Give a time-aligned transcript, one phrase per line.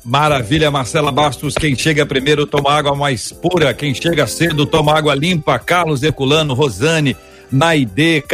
[0.02, 1.54] Maravilha, Marcela Bastos.
[1.54, 3.74] Quem chega primeiro toma água mais pura.
[3.74, 5.58] Quem chega cedo toma água limpa.
[5.58, 7.14] Carlos Herculano, Rosane,
[7.52, 8.24] Naide,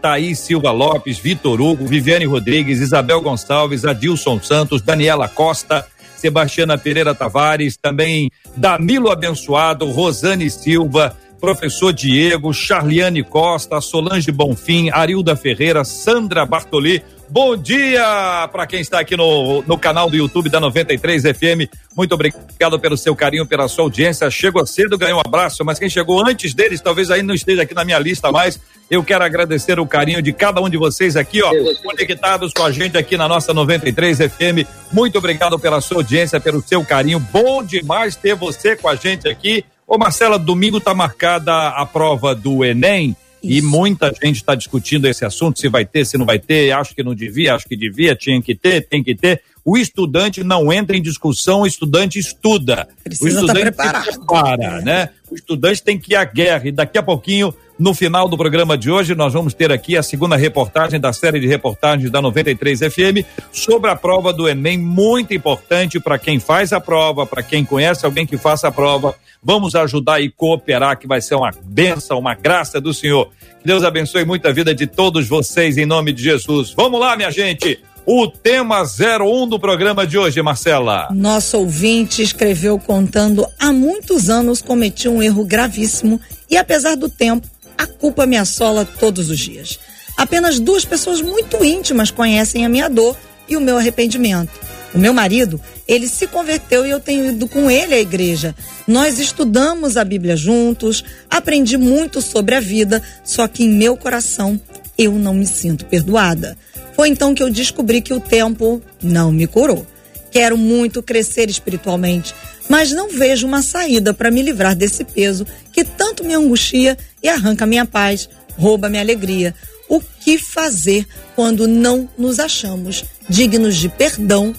[0.00, 5.84] Thaís Silva Lopes, Vitor Hugo, Viviane Rodrigues, Isabel Gonçalves, Adilson Santos, Daniela Costa,
[6.16, 15.36] Sebastiana Pereira Tavares, também Danilo Abençoado, Rosane Silva, professor Diego, Charliane Costa, Solange Bonfim, Arilda
[15.36, 17.02] Ferreira, Sandra Bartoli.
[17.28, 21.68] Bom dia para quem está aqui no, no canal do YouTube da 93 FM.
[21.96, 24.30] Muito obrigado pelo seu carinho, pela sua audiência.
[24.30, 27.74] Chegou cedo, ganhou um abraço, mas quem chegou antes deles, talvez ainda não esteja aqui
[27.74, 28.60] na minha lista mais.
[28.88, 31.50] Eu quero agradecer o carinho de cada um de vocês aqui, ó,
[31.82, 34.64] conectados com a gente aqui na nossa 93 FM.
[34.92, 37.18] Muito obrigado pela sua audiência, pelo seu carinho.
[37.18, 39.64] Bom demais ter você com a gente aqui.
[39.86, 43.58] Ô Marcela, domingo está marcada a prova do Enem Isso.
[43.58, 46.92] e muita gente está discutindo esse assunto, se vai ter, se não vai ter, acho
[46.92, 49.40] que não devia, acho que devia, tinha que ter, tem que ter.
[49.64, 52.88] O estudante não entra em discussão, o estudante estuda.
[53.04, 55.10] Precisa o estudante tá se prepara, né?
[55.30, 58.76] O estudante tem que ir à guerra e daqui a pouquinho no final do programa
[58.76, 62.80] de hoje, nós vamos ter aqui a segunda reportagem da série de reportagens da 93
[62.80, 67.64] FM sobre a prova do Enem, muito importante para quem faz a prova, para quem
[67.64, 69.14] conhece alguém que faça a prova.
[69.42, 73.28] Vamos ajudar e cooperar, que vai ser uma benção, uma graça do Senhor.
[73.60, 76.72] Que Deus abençoe muito a vida de todos vocês, em nome de Jesus.
[76.74, 77.78] Vamos lá, minha gente!
[78.08, 81.08] O tema 01 do programa de hoje, Marcela.
[81.12, 87.48] Nosso ouvinte escreveu contando: há muitos anos cometi um erro gravíssimo e, apesar do tempo,
[87.76, 89.78] a culpa me assola todos os dias.
[90.16, 93.16] Apenas duas pessoas muito íntimas conhecem a minha dor
[93.48, 94.52] e o meu arrependimento.
[94.94, 98.54] O meu marido, ele se converteu e eu tenho ido com ele à igreja.
[98.86, 104.58] Nós estudamos a Bíblia juntos, aprendi muito sobre a vida, só que em meu coração
[104.96, 106.56] eu não me sinto perdoada.
[106.94, 109.86] Foi então que eu descobri que o tempo não me curou.
[110.30, 112.34] Quero muito crescer espiritualmente,
[112.68, 115.46] mas não vejo uma saída para me livrar desse peso
[115.76, 119.54] que tanto me angustia e arranca minha paz, rouba minha alegria.
[119.90, 124.54] O que fazer quando não nos achamos dignos de perdão?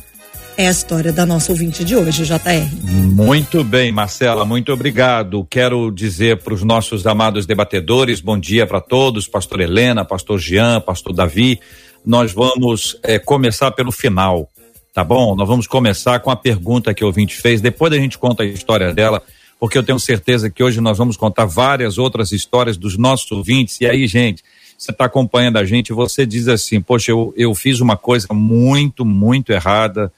[0.55, 2.69] É a história da nossa ouvinte de hoje, JR.
[2.85, 5.43] Muito bem, Marcela, muito obrigado.
[5.49, 10.79] Quero dizer para os nossos amados debatedores, bom dia para todos, pastor Helena, pastor Jean,
[10.81, 11.59] pastor Davi.
[12.05, 14.51] Nós vamos é, começar pelo final
[14.93, 15.35] tá bom?
[15.35, 18.47] Nós vamos começar com a pergunta que o ouvinte fez, depois a gente conta a
[18.47, 19.21] história dela,
[19.59, 23.81] porque eu tenho certeza que hoje nós vamos contar várias outras histórias dos nossos ouvintes.
[23.81, 24.43] E aí, gente,
[24.77, 29.03] você está acompanhando a gente você diz assim: Poxa, eu, eu fiz uma coisa muito,
[29.03, 30.11] muito errada,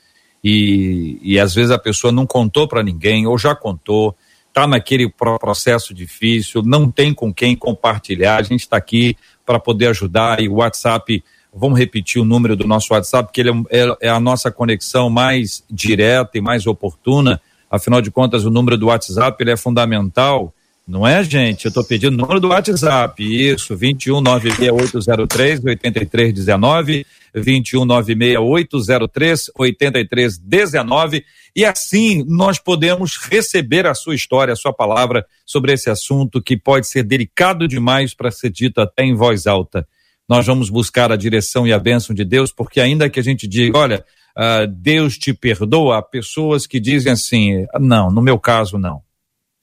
[0.44, 4.16] e, e às vezes a pessoa não contou para ninguém, ou já contou,
[4.50, 5.10] está naquele
[5.40, 8.38] processo difícil, não tem com quem compartilhar.
[8.38, 9.16] A gente está aqui
[9.46, 11.24] para poder ajudar e o WhatsApp.
[11.54, 15.10] Vamos repetir o número do nosso WhatsApp, porque ele é, é, é a nossa conexão
[15.10, 17.42] mais direta e mais oportuna.
[17.70, 20.54] Afinal de contas, o número do WhatsApp ele é fundamental
[20.90, 21.66] não é, gente?
[21.66, 23.22] Eu estou pedindo o número do WhatsApp.
[23.24, 27.06] Isso, 2196803 8319,
[27.36, 31.24] 2196803 8319.
[31.56, 36.58] E assim nós podemos receber a sua história, a sua palavra sobre esse assunto que
[36.58, 39.88] pode ser delicado demais para ser dito até em voz alta.
[40.28, 43.48] Nós vamos buscar a direção e a bênção de Deus, porque ainda que a gente
[43.48, 44.04] diga, olha,
[44.40, 49.02] uh, Deus te perdoa, pessoas que dizem assim, não, no meu caso não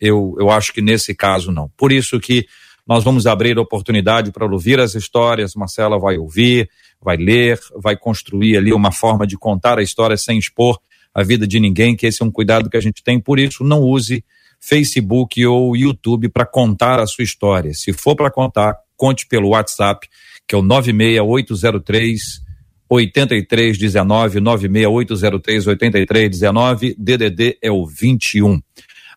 [0.01, 1.71] eu, eu acho que nesse caso não.
[1.77, 2.47] Por isso que
[2.87, 5.55] nós vamos abrir oportunidade para ouvir as histórias.
[5.55, 6.71] Marcela vai ouvir,
[7.03, 10.79] vai ler, vai construir ali uma forma de contar a história sem expor
[11.13, 13.19] a vida de ninguém, que esse é um cuidado que a gente tem.
[13.19, 14.23] Por isso, não use
[14.61, 17.73] Facebook ou YouTube para contar a sua história.
[17.73, 20.07] Se for para contar, conte pelo WhatsApp,
[20.47, 22.46] que é o 96803
[22.89, 28.61] 8319 96803 8319, DDD é o 21.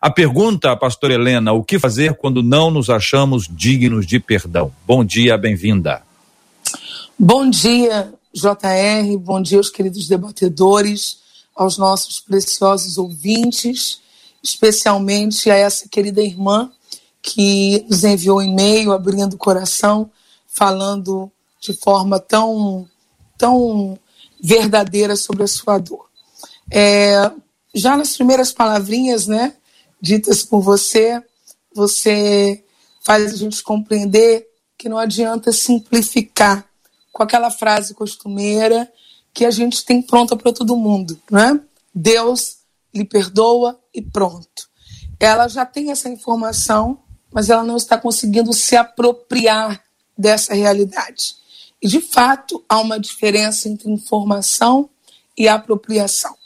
[0.00, 4.72] A pergunta, pastor Helena, o que fazer quando não nos achamos dignos de perdão?
[4.86, 6.02] Bom dia, bem-vinda.
[7.18, 11.18] Bom dia, JR, bom dia aos queridos debatedores,
[11.54, 14.00] aos nossos preciosos ouvintes,
[14.42, 16.70] especialmente a essa querida irmã
[17.22, 20.10] que nos enviou um e-mail abrindo o coração,
[20.48, 21.30] falando
[21.60, 22.88] de forma tão,
[23.40, 23.98] tão
[24.38, 26.10] verdadeira sobre a sua dor.
[26.70, 27.30] É,
[27.74, 29.54] já nas primeiras palavrinhas, né,
[29.98, 31.22] ditas por você,
[31.74, 32.62] você
[33.02, 34.46] faz a gente compreender
[34.76, 36.68] que não adianta simplificar
[37.10, 38.90] com aquela frase costumeira
[39.32, 41.58] que a gente tem pronta para todo mundo, né?
[41.94, 42.58] Deus
[42.92, 44.68] lhe perdoa e pronto.
[45.18, 46.98] Ela já tem essa informação,
[47.32, 49.82] mas ela não está conseguindo se apropriar
[50.16, 51.39] dessa realidade.
[51.82, 54.90] De fato, há uma diferença entre informação
[55.36, 56.36] e apropriação.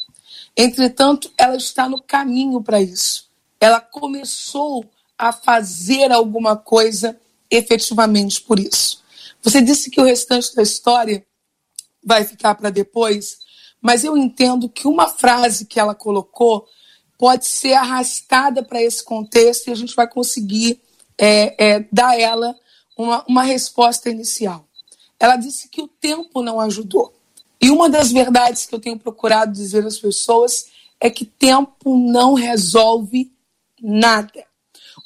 [0.56, 3.24] Entretanto, ela está no caminho para isso
[3.64, 4.84] ela começou
[5.16, 7.18] a fazer alguma coisa
[7.50, 9.02] efetivamente por isso.
[9.42, 11.24] Você disse que o restante da história
[12.02, 13.38] vai ficar para depois,
[13.80, 16.66] mas eu entendo que uma frase que ela colocou
[17.16, 20.80] pode ser arrastada para esse contexto e a gente vai conseguir
[21.16, 22.54] é, é, dar a ela
[22.98, 24.68] uma, uma resposta inicial.
[25.24, 27.14] Ela disse que o tempo não ajudou.
[27.58, 30.66] E uma das verdades que eu tenho procurado dizer às pessoas
[31.00, 33.32] é que tempo não resolve
[33.80, 34.44] nada.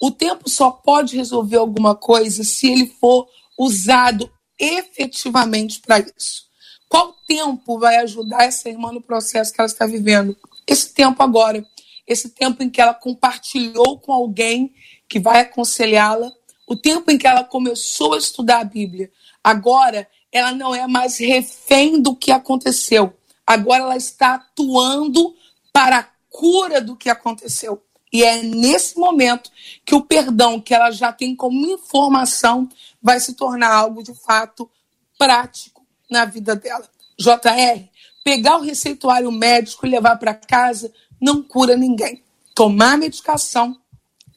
[0.00, 4.28] O tempo só pode resolver alguma coisa se ele for usado
[4.58, 6.48] efetivamente para isso.
[6.88, 10.36] Qual tempo vai ajudar essa irmã no processo que ela está vivendo?
[10.66, 11.64] Esse tempo agora.
[12.08, 14.74] Esse tempo em que ela compartilhou com alguém
[15.08, 16.32] que vai aconselhá-la.
[16.66, 19.12] O tempo em que ela começou a estudar a Bíblia.
[19.48, 23.16] Agora, ela não é mais refém do que aconteceu.
[23.46, 25.34] Agora, ela está atuando
[25.72, 27.82] para a cura do que aconteceu.
[28.12, 29.50] E é nesse momento
[29.86, 32.68] que o perdão que ela já tem como informação
[33.00, 34.70] vai se tornar algo de fato
[35.16, 36.86] prático na vida dela.
[37.18, 37.88] JR,
[38.22, 42.22] pegar o receituário médico e levar para casa não cura ninguém.
[42.54, 43.80] Tomar medicação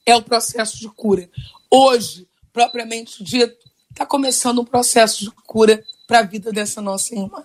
[0.06, 1.30] é o processo de cura.
[1.70, 7.44] Hoje, propriamente dito, está começando um processo de cura para a vida dessa nossa irmã.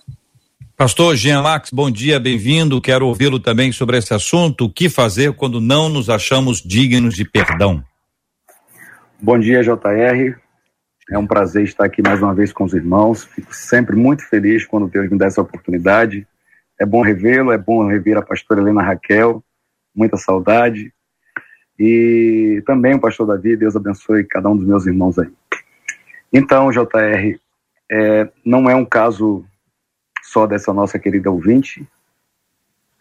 [0.75, 2.81] Pastor Jean Max, bom dia, bem-vindo.
[2.81, 4.65] Quero ouvi-lo também sobre esse assunto.
[4.65, 7.83] O que fazer quando não nos achamos dignos de perdão?
[9.19, 10.37] Bom dia, JR.
[11.09, 13.23] É um prazer estar aqui mais uma vez com os irmãos.
[13.23, 16.27] Fico sempre muito feliz quando Deus me dá essa oportunidade.
[16.79, 19.43] É bom revê-lo, é bom rever a pastora Helena Raquel.
[19.95, 20.93] Muita saudade.
[21.79, 25.29] E também o pastor Davi, Deus abençoe cada um dos meus irmãos aí.
[26.31, 27.39] Então, JR,
[27.89, 29.45] é, não é um caso
[30.23, 31.87] só dessa nossa querida ouvinte.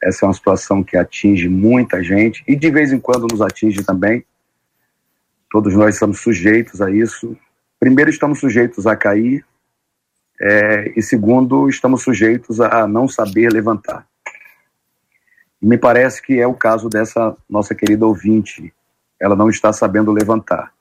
[0.02, 3.82] Essa é uma situação que atinge muita gente e de vez em quando nos atinge
[3.82, 4.24] também.
[5.50, 7.36] Todos nós estamos sujeitos a isso.
[7.80, 9.44] Primeiro, estamos sujeitos a cair,
[10.40, 14.06] é, e segundo, estamos sujeitos a não saber levantar.
[15.60, 18.72] Me parece que é o caso dessa nossa querida ouvinte.
[19.18, 20.72] Ela não está sabendo levantar.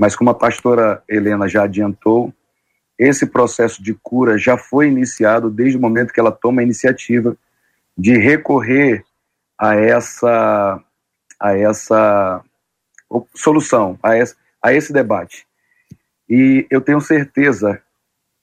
[0.00, 2.32] Mas como a pastora Helena já adiantou,
[2.98, 7.36] esse processo de cura já foi iniciado desde o momento que ela toma a iniciativa
[7.96, 9.04] de recorrer
[9.58, 10.82] a essa,
[11.38, 12.42] a essa
[13.34, 15.46] solução, a esse, a esse debate.
[16.28, 17.80] E eu tenho certeza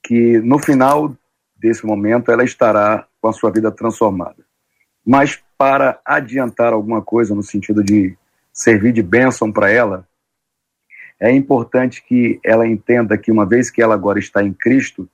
[0.02, 1.14] que no final
[1.56, 4.44] desse momento ela estará com a sua vida transformada.
[5.04, 8.16] Mas para adiantar alguma coisa no sentido de
[8.52, 10.06] servir de bênção para ela,
[11.20, 15.08] é importante que ela entenda que uma vez que ela agora está em Cristo,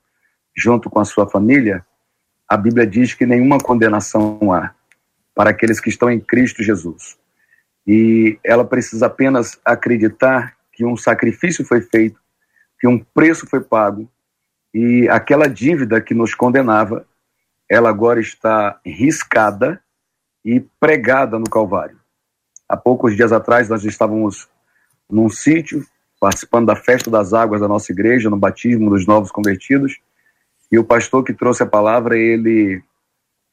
[0.55, 1.85] junto com a sua família,
[2.47, 4.73] a Bíblia diz que nenhuma condenação há
[5.33, 7.17] para aqueles que estão em Cristo Jesus.
[7.87, 12.19] E ela precisa apenas acreditar que um sacrifício foi feito,
[12.79, 14.09] que um preço foi pago
[14.73, 17.05] e aquela dívida que nos condenava,
[17.69, 19.81] ela agora está riscada
[20.43, 21.99] e pregada no Calvário.
[22.67, 24.49] Há poucos dias atrás nós estávamos
[25.11, 25.85] num sítio
[26.19, 29.99] participando da festa das águas da nossa igreja, no batismo dos novos convertidos,
[30.71, 32.81] e o pastor que trouxe a palavra, ele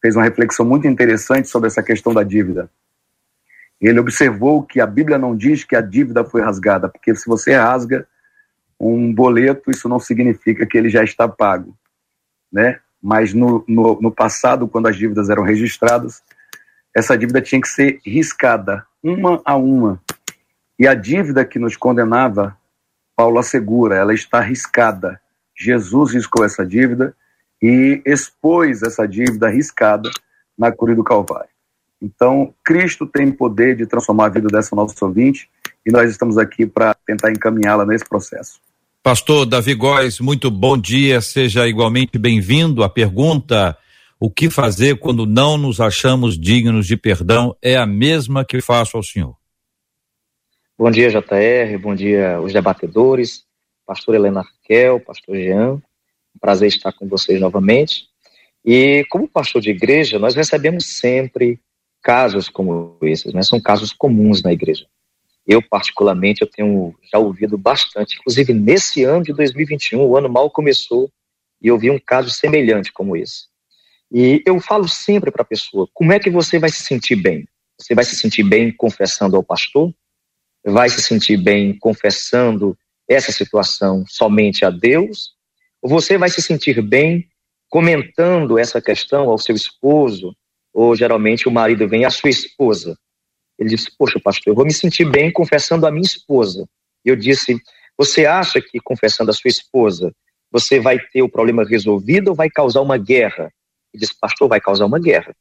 [0.01, 2.71] fez uma reflexão muito interessante sobre essa questão da dívida.
[3.81, 7.55] Ele observou que a Bíblia não diz que a dívida foi rasgada, porque se você
[7.55, 8.07] rasga
[8.79, 11.77] um boleto, isso não significa que ele já está pago,
[12.53, 12.79] né?
[13.03, 16.23] Mas no, no, no passado, quando as dívidas eram registradas,
[16.95, 20.01] essa dívida tinha que ser riscada, uma a uma.
[20.79, 22.57] E a dívida que nos condenava,
[23.17, 25.21] Paulo assegura, ela está riscada.
[25.57, 27.15] Jesus riscou essa dívida
[27.61, 30.09] e expôs essa dívida riscada
[30.57, 31.51] na cruz do Calvário.
[32.01, 35.51] Então, Cristo tem poder de transformar a vida dessa nossa ouvinte
[35.85, 38.61] e nós estamos aqui para tentar encaminhá-la nesse processo.
[39.03, 42.85] Pastor Davi Góes, muito bom dia, seja igualmente bem-vindo.
[42.85, 43.77] A pergunta:
[44.21, 48.97] o que fazer quando não nos achamos dignos de perdão é a mesma que faço
[48.97, 49.35] ao Senhor.
[50.81, 53.45] Bom dia, JR, bom dia, os debatedores,
[53.85, 55.83] pastor Helena Raquel, pastor Jean,
[56.41, 58.05] prazer estar com vocês novamente.
[58.65, 61.59] E como pastor de igreja, nós recebemos sempre
[62.01, 63.43] casos como esses, né?
[63.43, 64.87] São casos comuns na igreja.
[65.45, 70.49] Eu, particularmente, eu tenho já ouvido bastante, inclusive nesse ano de 2021, o ano mal
[70.49, 71.11] começou,
[71.61, 73.47] e eu vi um caso semelhante como esse.
[74.13, 77.49] E eu falo sempre para a pessoa, como é que você vai se sentir bem?
[77.77, 79.93] Você vai se sentir bem confessando ao pastor?
[80.71, 82.77] Vai se sentir bem confessando
[83.09, 85.33] essa situação somente a Deus?
[85.83, 87.29] Ou você vai se sentir bem
[87.69, 90.35] comentando essa questão ao seu esposo?
[90.73, 92.97] Ou geralmente o marido vem à sua esposa.
[93.59, 96.69] Ele disse: Poxa, pastor, eu vou me sentir bem confessando a minha esposa.
[97.05, 97.57] Eu disse:
[97.97, 100.13] Você acha que confessando a sua esposa
[100.51, 103.53] você vai ter o problema resolvido ou vai causar uma guerra?
[103.93, 105.35] Ele disse: Pastor, vai causar uma guerra.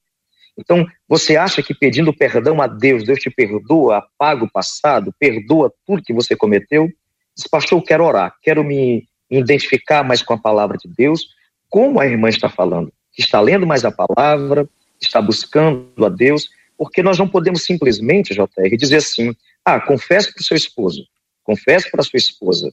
[0.57, 5.71] Então, você acha que pedindo perdão a Deus, Deus te perdoa, apaga o passado, perdoa
[5.85, 6.89] tudo que você cometeu?
[7.35, 11.27] Diz, pastor, eu quero orar, quero me identificar mais com a palavra de Deus,
[11.69, 14.67] como a irmã está falando, que está lendo mais a palavra,
[14.99, 20.41] está buscando a Deus, porque nós não podemos simplesmente, JR, dizer assim, ah, confesse para
[20.41, 21.05] o seu esposo,
[21.43, 22.71] confesse para a sua esposa.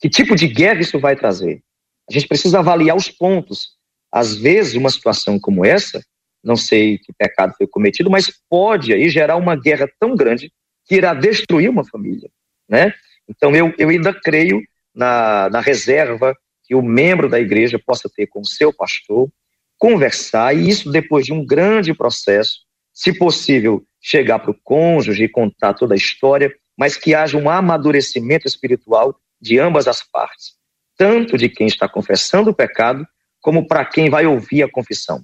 [0.00, 1.62] Que tipo de guerra isso vai trazer?
[2.08, 3.70] A gente precisa avaliar os pontos.
[4.12, 6.04] Às vezes, uma situação como essa,
[6.44, 10.52] não sei que pecado foi cometido, mas pode aí gerar uma guerra tão grande
[10.84, 12.28] que irá destruir uma família,
[12.68, 12.92] né?
[13.28, 14.60] Então eu, eu ainda creio
[14.94, 19.30] na, na reserva que o membro da igreja possa ter com o seu pastor,
[19.78, 22.60] conversar, e isso depois de um grande processo,
[22.92, 27.48] se possível, chegar para o cônjuge e contar toda a história, mas que haja um
[27.48, 30.54] amadurecimento espiritual de ambas as partes,
[30.96, 33.06] tanto de quem está confessando o pecado,
[33.40, 35.22] como para quem vai ouvir a confissão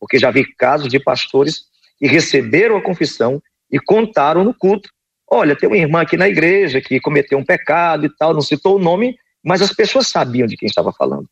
[0.00, 1.66] porque já vi casos de pastores
[1.98, 3.40] que receberam a confissão
[3.70, 4.88] e contaram no culto.
[5.30, 8.76] Olha, tem uma irmã aqui na igreja que cometeu um pecado e tal, não citou
[8.76, 11.28] o nome, mas as pessoas sabiam de quem estava falando.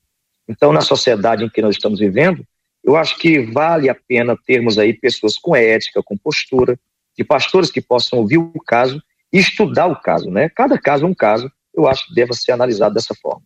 [0.47, 2.45] Então, na sociedade em que nós estamos vivendo,
[2.85, 6.79] eu acho que vale a pena termos aí pessoas com ética, com postura,
[7.17, 10.49] de pastores que possam ouvir o caso e estudar o caso, né?
[10.49, 13.43] Cada caso é um caso, eu acho que deva ser analisado dessa forma.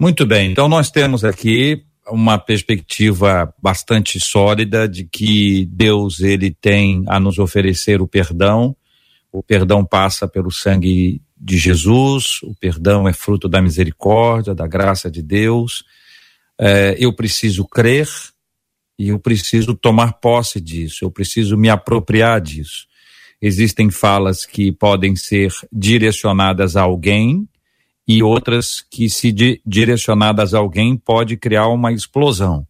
[0.00, 7.04] Muito bem, então nós temos aqui uma perspectiva bastante sólida de que Deus ele tem
[7.06, 8.76] a nos oferecer o perdão.
[9.32, 15.10] O perdão passa pelo sangue de Jesus, o perdão é fruto da misericórdia, da graça
[15.10, 15.84] de Deus.
[16.58, 18.08] É, eu preciso crer
[18.98, 22.86] e eu preciso tomar posse disso, eu preciso me apropriar disso.
[23.42, 27.46] Existem falas que podem ser direcionadas a alguém,
[28.06, 32.66] e outras que, se di direcionadas a alguém, pode criar uma explosão.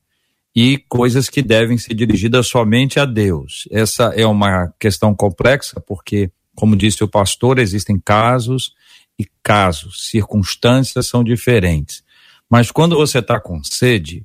[0.55, 3.67] E coisas que devem ser dirigidas somente a Deus.
[3.73, 8.73] Essa é uma questão complexa, porque, como disse o pastor, existem casos
[9.19, 12.05] e casos, circunstâncias são diferentes.
[12.49, 14.25] Mas quando você está com sede,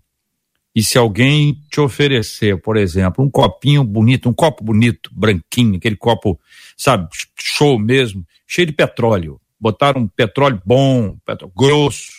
[0.75, 5.95] e se alguém te oferecer, por exemplo, um copinho bonito, um copo bonito, branquinho, aquele
[5.95, 6.39] copo,
[6.77, 12.11] sabe, show mesmo, cheio de petróleo, botaram um petróleo bom, petróleo grosso,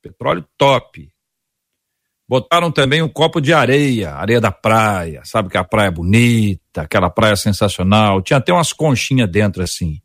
[0.00, 1.10] petróleo top.
[2.28, 6.82] Botaram também um copo de areia, areia da praia, sabe que a praia é bonita,
[6.82, 10.00] aquela praia sensacional, tinha até umas conchinhas dentro assim.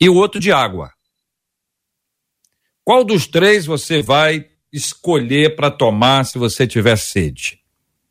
[0.00, 0.92] E o outro de água.
[2.84, 7.60] Qual dos três você vai escolher para tomar se você tiver sede?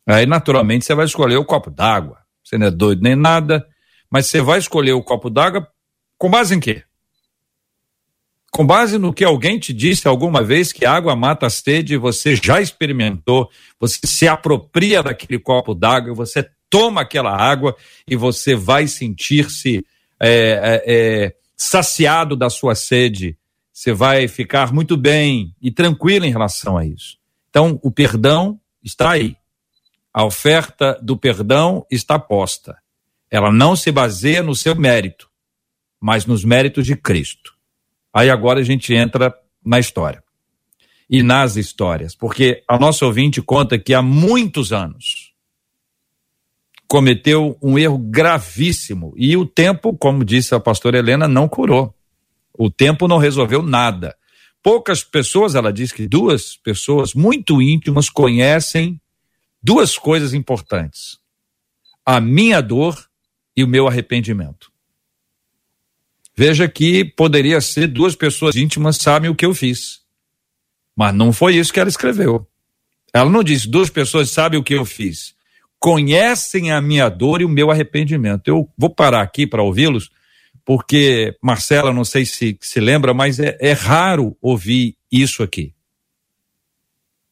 [0.06, 2.18] Aí, naturalmente, você vai escolher o copo d'água.
[2.42, 3.66] Você não é doido nem nada,
[4.10, 5.66] mas você vai escolher o copo d'água
[6.18, 6.82] com base em quê?
[8.54, 12.36] Com base no que alguém te disse alguma vez que água mata a sede, você
[12.36, 17.74] já experimentou, você se apropria daquele copo d'água, você toma aquela água
[18.06, 19.84] e você vai sentir-se
[20.20, 23.36] é, é, é, saciado da sua sede.
[23.72, 27.18] Você vai ficar muito bem e tranquilo em relação a isso.
[27.50, 29.36] Então, o perdão está aí.
[30.12, 32.78] A oferta do perdão está posta.
[33.28, 35.28] Ela não se baseia no seu mérito,
[36.00, 37.53] mas nos méritos de Cristo.
[38.14, 40.22] Aí agora a gente entra na história.
[41.10, 45.34] E nas histórias, porque a nossa ouvinte conta que há muitos anos
[46.88, 51.94] cometeu um erro gravíssimo e o tempo, como disse a pastora Helena, não curou.
[52.56, 54.16] O tempo não resolveu nada.
[54.62, 58.98] Poucas pessoas, ela diz que duas pessoas muito íntimas conhecem
[59.62, 61.18] duas coisas importantes:
[62.06, 62.96] a minha dor
[63.56, 64.73] e o meu arrependimento.
[66.36, 70.00] Veja que poderia ser duas pessoas íntimas sabem o que eu fiz.
[70.96, 72.46] Mas não foi isso que ela escreveu.
[73.12, 75.34] Ela não disse duas pessoas sabem o que eu fiz.
[75.78, 78.48] Conhecem a minha dor e o meu arrependimento.
[78.48, 80.10] Eu vou parar aqui para ouvi-los,
[80.64, 85.72] porque Marcela, não sei se se lembra, mas é, é raro ouvir isso aqui.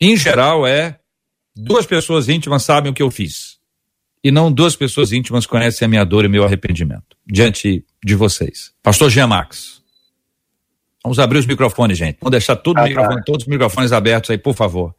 [0.00, 0.98] Em geral, é
[1.56, 3.58] duas pessoas íntimas sabem o que eu fiz.
[4.22, 7.16] E não duas pessoas íntimas conhecem a minha dor e o meu arrependimento.
[7.26, 8.72] Diante de vocês.
[8.82, 9.82] Pastor Jean Max.
[11.02, 12.18] Vamos abrir os microfones, gente.
[12.20, 13.22] Vamos deixar tudo ah, tá.
[13.24, 14.94] todos os microfones abertos aí, por favor.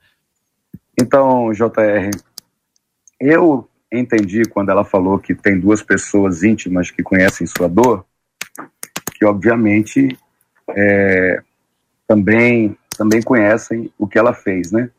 [0.99, 2.11] Então, JR,
[3.19, 8.05] eu entendi quando ela falou que tem duas pessoas íntimas que conhecem sua dor,
[9.13, 10.17] que obviamente
[10.69, 11.41] é,
[12.07, 14.89] também, também conhecem o que ela fez, né?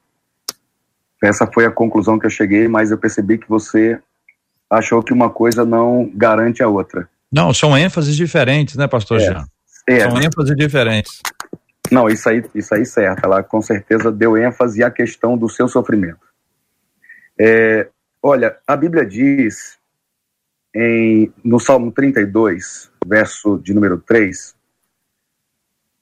[1.23, 3.99] Essa foi a conclusão que eu cheguei, mas eu percebi que você
[4.69, 7.09] achou que uma coisa não garante a outra.
[7.35, 9.45] Não, são ênfases diferentes, né, pastor é, Jean?
[9.89, 10.01] É.
[10.01, 11.21] São ênfases diferentes.
[11.91, 13.25] Não, isso aí, isso aí certo.
[13.25, 16.21] Ela com certeza deu ênfase à questão do seu sofrimento.
[17.39, 17.89] É,
[18.23, 19.77] olha, a Bíblia diz
[20.73, 24.55] em, no Salmo 32, verso de número 3,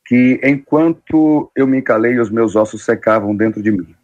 [0.04, 3.96] que enquanto eu me calei, os meus ossos secavam dentro de mim.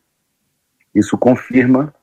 [0.95, 1.95] Isso confirma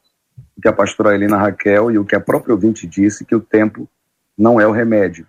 [0.56, 3.42] o que a pastora Helena Raquel e o que a própria ouvinte disse, que o
[3.42, 3.90] tempo
[4.38, 5.28] não é o remédio.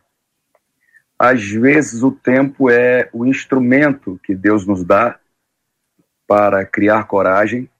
[1.18, 5.18] Às vezes, o tempo é o instrumento que Deus nos dá
[6.26, 7.70] para criar coragem,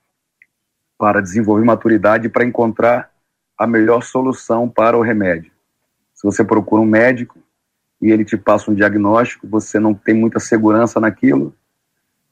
[0.96, 3.10] para desenvolver maturidade, para encontrar
[3.58, 5.52] a melhor solução para o remédio.
[6.14, 7.38] Se você procura um médico
[8.00, 11.54] e ele te passa um diagnóstico, você não tem muita segurança naquilo,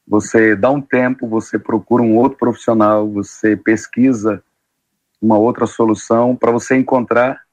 [0.07, 4.43] você dá um tempo, você procura um outro profissional, você pesquisa
[5.21, 7.44] uma outra solução para você encontrar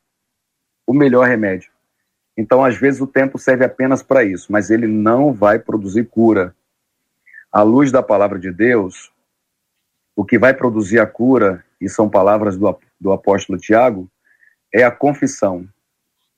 [0.86, 1.70] o melhor remédio.
[2.36, 6.54] Então, às vezes, o tempo serve apenas para isso, mas ele não vai produzir cura.
[7.50, 9.12] À luz da palavra de Deus,
[10.16, 14.10] o que vai produzir a cura, e são palavras do, do apóstolo Tiago,
[14.72, 15.68] é a confissão.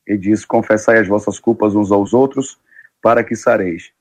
[0.06, 2.58] Ele diz: Confessai as vossas culpas uns aos outros,
[3.00, 3.92] para que sareis.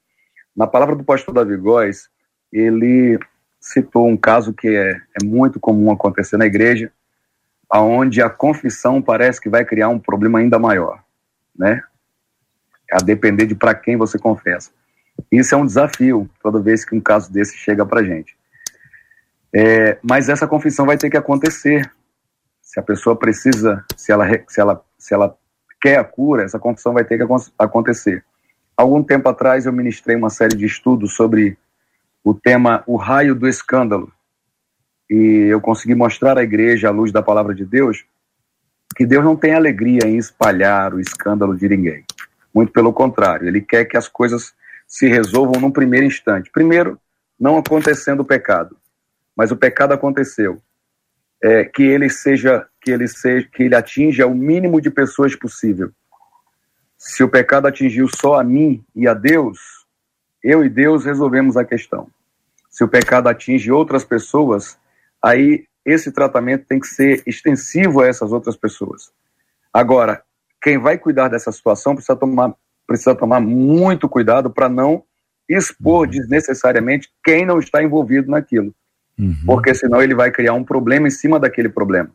[0.55, 2.09] Na palavra do pastor Davi Góes,
[2.51, 3.19] ele
[3.59, 6.91] citou um caso que é, é muito comum acontecer na igreja,
[7.73, 11.03] aonde a confissão parece que vai criar um problema ainda maior,
[11.57, 11.81] né?
[12.91, 14.69] A depender de para quem você confessa.
[15.31, 18.37] Isso é um desafio toda vez que um caso desse chega para gente.
[19.51, 21.91] É, mas essa confissão vai ter que acontecer.
[22.61, 25.35] Se a pessoa precisa, se ela, se ela, se ela
[25.81, 27.25] quer a cura, essa confissão vai ter que
[27.57, 28.23] acontecer.
[28.77, 31.57] Algum tempo atrás eu ministrei uma série de estudos sobre
[32.23, 34.13] o tema O Raio do Escândalo
[35.13, 38.03] e eu consegui mostrar à igreja, à luz da palavra de Deus,
[38.95, 42.03] que Deus não tem alegria em espalhar o escândalo de ninguém.
[42.51, 44.55] Muito pelo contrário, ele quer que as coisas
[44.87, 46.49] se resolvam num primeiro instante.
[46.49, 46.99] Primeiro,
[47.39, 48.75] não acontecendo o pecado,
[49.35, 50.59] mas o pecado aconteceu.
[51.43, 55.91] É, que ele seja, que ele seja, que ele atinja o mínimo de pessoas possível.
[56.97, 59.59] Se o pecado atingiu só a mim e a Deus,
[60.43, 62.07] eu e Deus resolvemos a questão.
[62.67, 64.81] Se o pecado atinge outras pessoas,
[65.23, 69.11] aí esse tratamento tem que ser extensivo a essas outras pessoas.
[69.73, 70.21] Agora,
[70.61, 72.53] quem vai cuidar dessa situação precisa tomar,
[72.87, 75.03] precisa tomar muito cuidado para não
[75.47, 76.11] expor uhum.
[76.11, 78.73] desnecessariamente quem não está envolvido naquilo.
[79.17, 79.35] Uhum.
[79.45, 82.09] Porque senão ele vai criar um problema em cima daquele problema.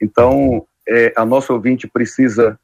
[0.00, 2.58] Então, é, a nossa ouvinte precisa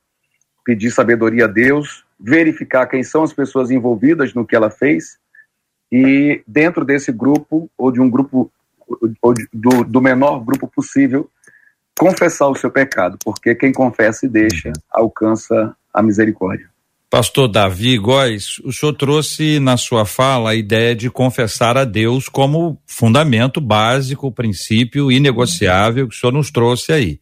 [0.64, 5.18] pedir sabedoria a Deus, verificar quem são as pessoas envolvidas no que ela fez
[5.90, 8.52] e dentro desse grupo ou de um grupo
[9.20, 11.28] ou do, do menor grupo possível
[11.98, 16.68] confessar o seu pecado, porque quem confessa e deixa alcança a misericórdia.
[17.10, 22.28] Pastor Davi Góes, o senhor trouxe na sua fala a ideia de confessar a Deus
[22.28, 27.18] como fundamento básico, princípio inegociável que o senhor nos trouxe aí.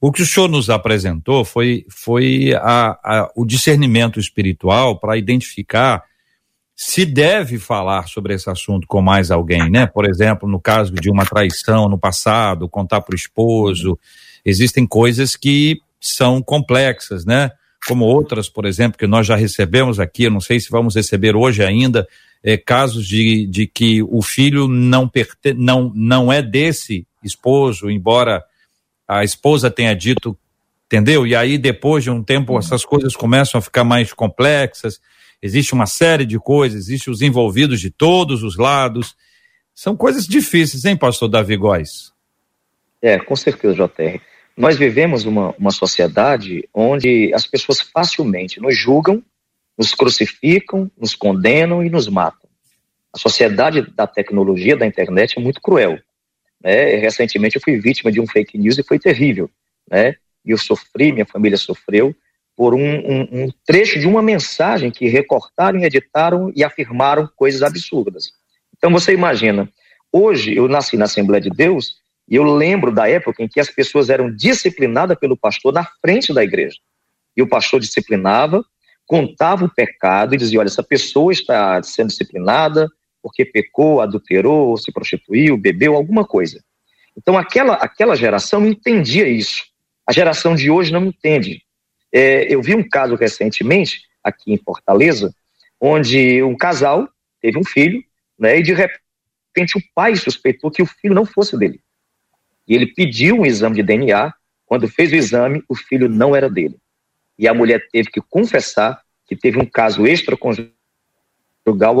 [0.00, 6.02] O que o senhor nos apresentou foi, foi a, a, o discernimento espiritual para identificar
[6.80, 9.84] se deve falar sobre esse assunto com mais alguém, né?
[9.84, 13.98] Por exemplo, no caso de uma traição no passado, contar para o esposo,
[14.44, 17.50] existem coisas que são complexas, né?
[17.86, 21.36] como outras, por exemplo, que nós já recebemos aqui, eu não sei se vamos receber
[21.36, 22.06] hoje ainda,
[22.42, 28.44] é, casos de, de que o filho não, perte, não, não é desse esposo, embora
[29.06, 30.36] a esposa tenha dito,
[30.86, 31.26] entendeu?
[31.26, 35.00] E aí, depois de um tempo, essas coisas começam a ficar mais complexas,
[35.42, 39.16] existe uma série de coisas, existe os envolvidos de todos os lados.
[39.74, 42.12] São coisas difíceis, hein, pastor Davi Góes?
[43.00, 44.20] É, com certeza, JR.
[44.56, 49.22] Nós vivemos uma, uma sociedade onde as pessoas facilmente nos julgam,
[49.78, 52.48] nos crucificam, nos condenam e nos matam.
[53.12, 55.98] A sociedade da tecnologia, da internet, é muito cruel.
[56.62, 56.96] Né?
[56.96, 59.48] Recentemente eu fui vítima de um fake news e foi terrível.
[59.88, 60.16] Né?
[60.44, 62.14] E eu sofri, minha família sofreu,
[62.58, 68.32] por um, um, um trecho de uma mensagem que recortaram, editaram e afirmaram coisas absurdas.
[68.76, 69.72] Então você imagina,
[70.10, 71.94] hoje eu nasci na Assembleia de Deus
[72.28, 76.34] e eu lembro da época em que as pessoas eram disciplinadas pelo pastor na frente
[76.34, 76.78] da igreja.
[77.36, 78.64] E o pastor disciplinava,
[79.06, 82.88] contava o pecado e dizia: olha, essa pessoa está sendo disciplinada
[83.22, 86.60] porque pecou, adulterou, se prostituiu, bebeu, alguma coisa.
[87.16, 89.62] Então aquela, aquela geração entendia isso.
[90.04, 91.62] A geração de hoje não entende.
[92.12, 95.34] É, eu vi um caso recentemente, aqui em Fortaleza,
[95.80, 97.08] onde um casal
[97.40, 98.02] teve um filho,
[98.38, 101.80] né, e de repente o pai suspeitou que o filho não fosse dele.
[102.66, 104.32] E ele pediu um exame de DNA.
[104.66, 106.76] Quando fez o exame, o filho não era dele.
[107.38, 110.70] E a mulher teve que confessar que teve um caso extraconjugal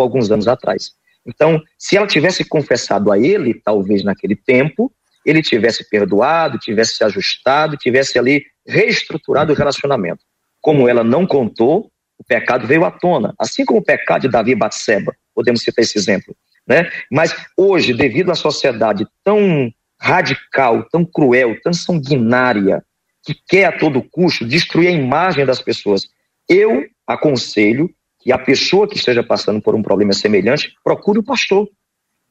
[0.00, 0.92] alguns anos atrás.
[1.24, 4.92] Então, se ela tivesse confessado a ele, talvez naquele tempo,
[5.28, 10.24] ele tivesse perdoado, tivesse se ajustado, tivesse ali reestruturado o relacionamento.
[10.60, 14.52] Como ela não contou, o pecado veio à tona, assim como o pecado de Davi
[14.52, 16.34] e Batseba, podemos citar esse exemplo.
[16.66, 16.90] Né?
[17.10, 22.82] Mas hoje, devido à sociedade tão radical, tão cruel, tão sanguinária,
[23.24, 26.08] que quer a todo custo destruir a imagem das pessoas.
[26.48, 31.68] Eu aconselho que a pessoa que esteja passando por um problema semelhante procure o pastor.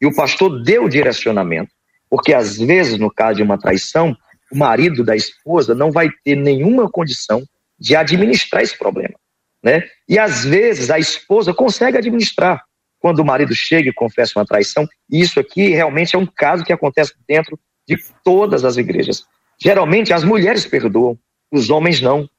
[0.01, 1.71] E o pastor dê o direcionamento.
[2.09, 4.15] Porque às vezes, no caso de uma traição,
[4.51, 7.43] o marido da esposa não vai ter nenhuma condição
[7.79, 9.15] de administrar esse problema.
[9.63, 9.83] Né?
[10.07, 12.63] E às vezes a esposa consegue administrar
[12.99, 14.87] quando o marido chega e confessa uma traição.
[15.09, 19.23] E isso aqui realmente é um caso que acontece dentro de todas as igrejas.
[19.61, 21.17] Geralmente as mulheres perdoam,
[21.51, 22.29] os homens não.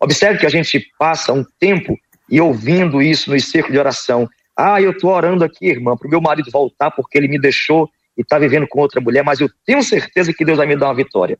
[0.00, 1.96] Observe que a gente passa um tempo
[2.30, 4.28] e ouvindo isso no círculo de oração.
[4.56, 7.88] Ah, eu estou orando aqui, irmã, para o meu marido voltar porque ele me deixou
[8.16, 10.86] e está vivendo com outra mulher, mas eu tenho certeza que Deus vai me dar
[10.86, 11.38] uma vitória.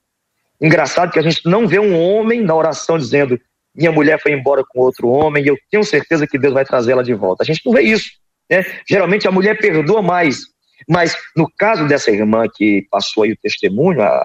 [0.60, 3.40] Engraçado que a gente não vê um homem na oração dizendo
[3.74, 7.02] minha mulher foi embora com outro homem e eu tenho certeza que Deus vai trazê-la
[7.02, 7.42] de volta.
[7.42, 8.10] A gente não vê isso.
[8.50, 8.64] Né?
[8.88, 10.44] Geralmente a mulher perdoa mais,
[10.88, 14.24] mas no caso dessa irmã que passou aí o testemunho, o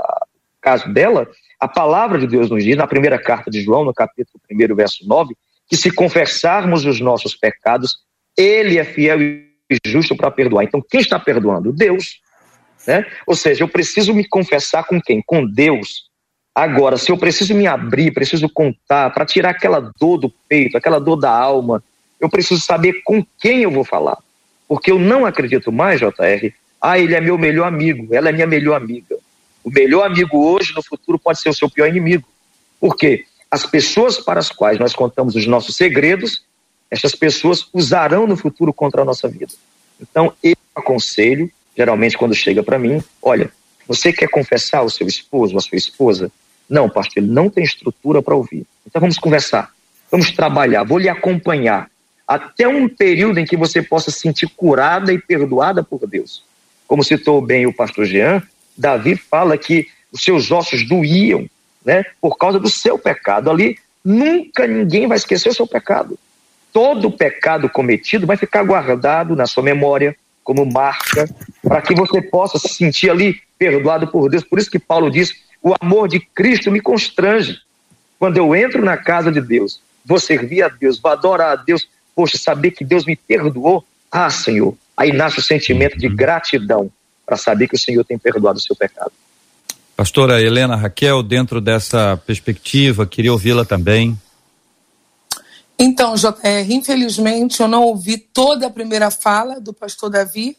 [0.62, 1.28] caso dela,
[1.60, 5.06] a palavra de Deus nos diz, na primeira carta de João, no capítulo 1, verso
[5.08, 5.36] 9,
[5.68, 7.98] que se confessarmos os nossos pecados,
[8.38, 9.48] ele é fiel e
[9.86, 10.64] justo para perdoar.
[10.64, 11.72] Então, quem está perdoando?
[11.72, 12.22] Deus.
[12.88, 13.06] Né?
[13.28, 15.22] Ou seja, eu preciso me confessar com quem?
[15.22, 16.10] Com Deus.
[16.54, 21.00] Agora, se eu preciso me abrir, preciso contar, para tirar aquela dor do peito, aquela
[21.00, 21.82] dor da alma,
[22.20, 24.17] eu preciso saber com quem eu vou falar.
[24.67, 28.48] Porque eu não acredito mais, JR, ah, ele é meu melhor amigo, ela é minha
[28.48, 29.17] melhor amiga.
[29.63, 32.28] O melhor amigo hoje, no futuro, pode ser o seu pior inimigo.
[32.80, 33.26] Por quê?
[33.50, 36.44] As pessoas para as quais nós contamos os nossos segredos,
[36.89, 39.54] essas pessoas usarão no futuro contra a nossa vida.
[40.00, 43.52] Então, eu aconselho, geralmente quando chega para mim, olha,
[43.88, 46.32] você quer confessar ao seu esposo, à sua esposa?
[46.70, 48.66] Não, pastor, ele não tem estrutura para ouvir.
[48.86, 49.72] Então vamos conversar,
[50.10, 51.90] vamos trabalhar, vou lhe acompanhar
[52.28, 56.44] até um período em que você possa se sentir curada e perdoada por Deus.
[56.88, 58.42] Como citou bem o pastor Jean,
[58.78, 61.46] Davi fala que os seus ossos doíam,
[61.86, 63.50] né, por causa do seu pecado.
[63.50, 66.18] Ali nunca ninguém vai esquecer o seu pecado.
[66.72, 71.30] Todo pecado cometido vai ficar guardado na sua memória como marca,
[71.62, 74.43] para que você possa se sentir ali perdoado por Deus.
[74.43, 77.60] Por isso que Paulo diz: o amor de Cristo me constrange.
[78.17, 81.88] Quando eu entro na casa de Deus, vou servir a Deus, vou adorar a Deus,
[82.15, 86.91] poxa, saber que Deus me perdoou, ah, Senhor, aí nasce o sentimento de gratidão
[87.25, 89.12] para saber que o Senhor tem perdoado o seu pecado.
[89.95, 94.17] Pastora Helena Raquel, dentro dessa perspectiva, queria ouvi-la também.
[95.84, 100.56] Então, JR, infelizmente eu não ouvi toda a primeira fala do pastor Davi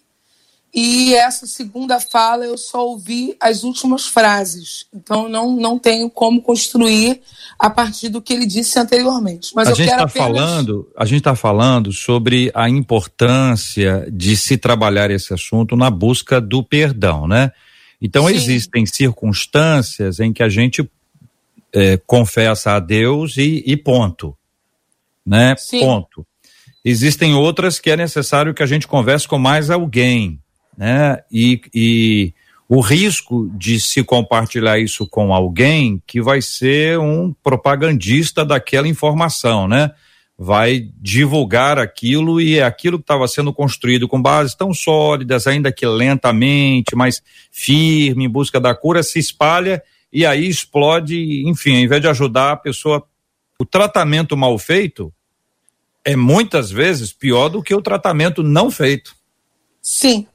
[0.75, 4.87] e essa segunda fala eu só ouvi as últimas frases.
[4.93, 7.21] Então não, não tenho como construir
[7.57, 9.53] a partir do que ele disse anteriormente.
[9.55, 10.41] Mas a eu gente quero está apenas...
[10.41, 16.41] falando, a gente está falando sobre a importância de se trabalhar esse assunto na busca
[16.41, 17.53] do perdão, né?
[18.01, 18.35] Então Sim.
[18.35, 20.85] existem circunstâncias em que a gente
[21.73, 24.37] é, confessa a Deus e, e ponto
[25.25, 25.55] né?
[25.57, 25.81] Sim.
[25.81, 26.27] Ponto.
[26.85, 30.41] Existem outras que é necessário que a gente converse com mais alguém,
[30.77, 31.19] né?
[31.31, 32.35] E, e
[32.69, 39.69] o risco de se compartilhar isso com alguém que vai ser um propagandista daquela informação,
[39.69, 39.93] né?
[40.37, 45.71] Vai divulgar aquilo e é aquilo que estava sendo construído com bases tão sólidas, ainda
[45.71, 49.83] que lentamente, mas firme, em busca da cura, se espalha
[50.13, 53.07] e aí explode, enfim, ao invés de ajudar a pessoa
[53.63, 55.15] o tratamento mal feito
[56.05, 59.15] é muitas vezes pior do que o tratamento não feito.
[59.81, 60.27] Sim.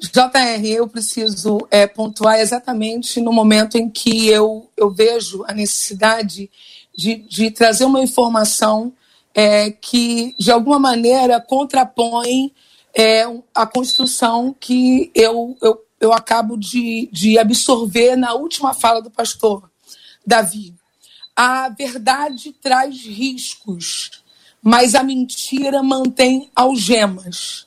[0.00, 6.50] JR, eu preciso é, pontuar exatamente no momento em que eu, eu vejo a necessidade
[6.92, 8.92] de, de trazer uma informação
[9.32, 12.52] é, que, de alguma maneira, contrapõe
[12.92, 13.22] é,
[13.54, 19.70] a construção que eu, eu, eu acabo de, de absorver na última fala do pastor
[20.26, 20.74] Davi
[21.36, 24.22] a verdade traz riscos,
[24.62, 27.66] mas a mentira mantém algemas.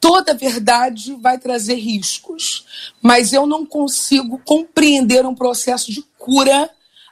[0.00, 2.64] Toda verdade vai trazer riscos,
[3.02, 6.70] mas eu não consigo compreender um processo de cura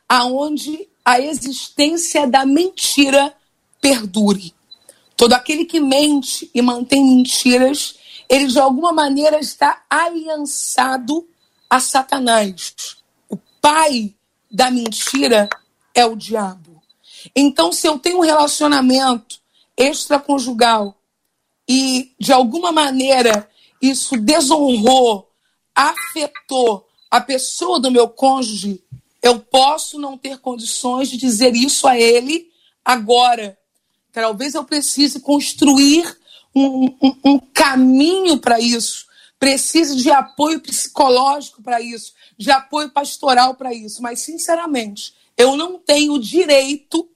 [0.08, 3.34] aonde a existência da mentira
[3.80, 4.54] perdure.
[5.16, 7.96] Todo aquele que mente e mantém mentiras,
[8.28, 11.26] ele de alguma maneira está aliançado
[11.68, 12.96] a Satanás.
[13.28, 14.14] O pai
[14.50, 15.48] da mentira
[15.96, 16.80] é o diabo.
[17.34, 19.40] Então, se eu tenho um relacionamento
[19.76, 20.96] extraconjugal
[21.68, 23.48] e, de alguma maneira,
[23.82, 25.28] isso desonrou,
[25.74, 28.82] afetou a pessoa do meu cônjuge,
[29.22, 32.48] eu posso não ter condições de dizer isso a ele
[32.84, 33.58] agora.
[34.12, 36.16] Talvez eu precise construir
[36.54, 39.06] um, um, um caminho para isso.
[39.38, 44.00] Precise de apoio psicológico para isso, de apoio pastoral para isso.
[44.00, 47.08] Mas, sinceramente, eu não tenho o direito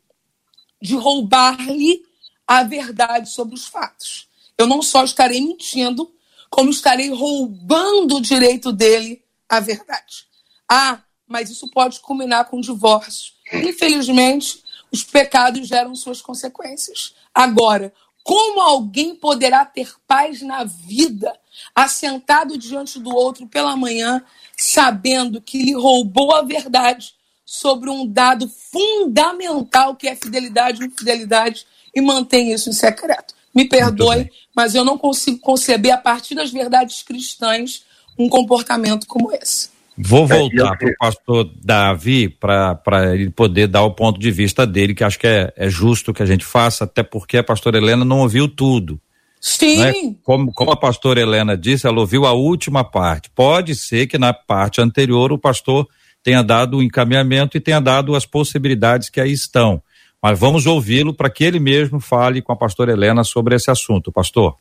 [0.81, 2.03] de roubar-lhe
[2.47, 4.29] a verdade sobre os fatos.
[4.59, 6.13] Eu não só estarei mentindo,
[6.51, 10.27] como estarei roubando o direito dele à verdade.
[10.69, 13.33] Ah, mas isso pode culminar com divórcio.
[13.53, 17.15] Infelizmente, os pecados geram suas consequências.
[17.35, 21.33] Agora, como alguém poderá ter paz na vida,
[21.75, 24.23] assentado diante do outro pela manhã,
[24.57, 27.15] sabendo que lhe roubou a verdade
[27.53, 33.35] sobre um dado fundamental que é fidelidade e infidelidade e mantém isso em secreto.
[33.53, 37.83] Me perdoe, mas eu não consigo conceber a partir das verdades cristãs
[38.17, 39.69] um comportamento como esse.
[39.99, 44.95] Vou voltar para o pastor Davi para ele poder dar o ponto de vista dele,
[44.95, 48.05] que acho que é, é, justo que a gente faça, até porque a pastora Helena
[48.05, 49.01] não ouviu tudo.
[49.41, 49.79] Sim.
[49.79, 49.93] Né?
[50.23, 53.29] Como, como a pastora Helena disse, ela ouviu a última parte.
[53.35, 55.89] Pode ser que na parte anterior o pastor
[56.23, 59.83] tenha dado o encaminhamento e tenha dado as possibilidades que aí estão.
[60.23, 64.13] Mas vamos ouvi-lo para que ele mesmo fale com a pastora Helena sobre esse assunto,
[64.13, 64.57] pastor.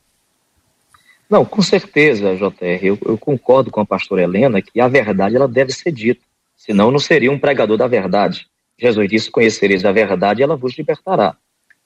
[1.30, 5.48] Não, com certeza, JR, eu, eu, concordo com a pastora Helena que a verdade ela
[5.48, 6.22] deve ser dita,
[6.58, 8.48] senão não seria um pregador da verdade.
[8.80, 11.36] Jesus disse, conhecereis a verdade ela vos libertará.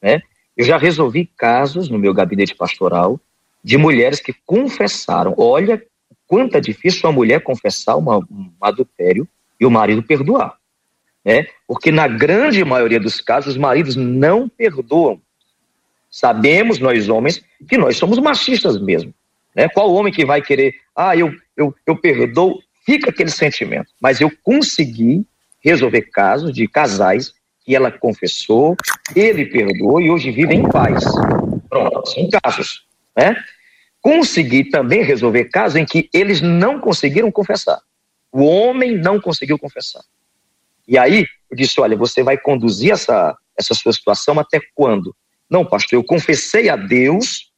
[0.02, 0.22] Né?
[0.56, 3.20] Eu já resolvi casos no meu gabinete pastoral
[3.64, 5.82] de mulheres que confessaram, olha
[6.28, 9.28] quanto é difícil uma mulher confessar uma, um adultério
[9.64, 10.58] e o marido perdoar.
[11.24, 11.48] Né?
[11.66, 15.22] Porque na grande maioria dos casos, os maridos não perdoam.
[16.12, 19.14] Sabemos, nós homens, que nós somos machistas mesmo.
[19.56, 19.70] Né?
[19.70, 23.88] Qual homem que vai querer, ah, eu, eu, eu perdoo, fica aquele sentimento.
[24.02, 25.26] Mas eu consegui
[25.62, 27.34] resolver casos de casais
[27.66, 28.76] que ela confessou,
[29.16, 31.06] ele perdoou e hoje vivem em paz.
[31.70, 32.86] Pronto, são casos.
[33.16, 33.34] Né?
[34.02, 37.80] Consegui também resolver casos em que eles não conseguiram confessar.
[38.34, 40.04] O homem não conseguiu confessar.
[40.88, 45.16] E aí eu disse: olha, você vai conduzir essa, essa sua situação até quando?
[45.50, 47.52] Não, pastor, eu confessei a Deus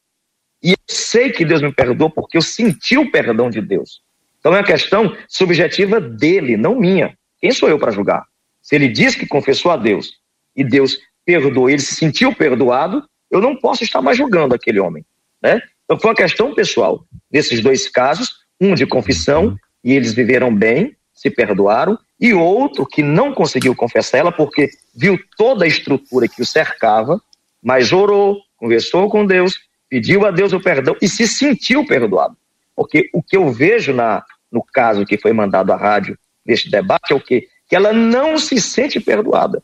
[0.61, 4.01] e eu sei que Deus me perdoou porque eu senti o perdão de Deus.
[4.37, 7.17] Então é uma questão subjetiva dele, não minha.
[7.39, 8.25] Quem sou eu para julgar?
[8.61, 10.11] Se ele diz que confessou a Deus
[10.55, 15.05] e Deus perdoou, ele se sentiu perdoado, eu não posso estar mais julgando aquele homem.
[15.41, 15.61] Né?
[15.83, 17.05] Então foi uma questão pessoal.
[17.31, 23.03] Nesses dois casos, um de confissão, e eles viveram bem, se perdoaram, e outro que
[23.03, 27.21] não conseguiu confessar ela porque viu toda a estrutura que o cercava,
[27.61, 29.53] mas orou, conversou com Deus,
[29.87, 32.35] pediu a Deus o perdão e se sentiu perdoado.
[32.75, 37.13] Porque o que eu vejo na, no caso que foi mandado à rádio neste debate
[37.13, 37.47] é o quê?
[37.69, 39.61] Que ela não se sente perdoada.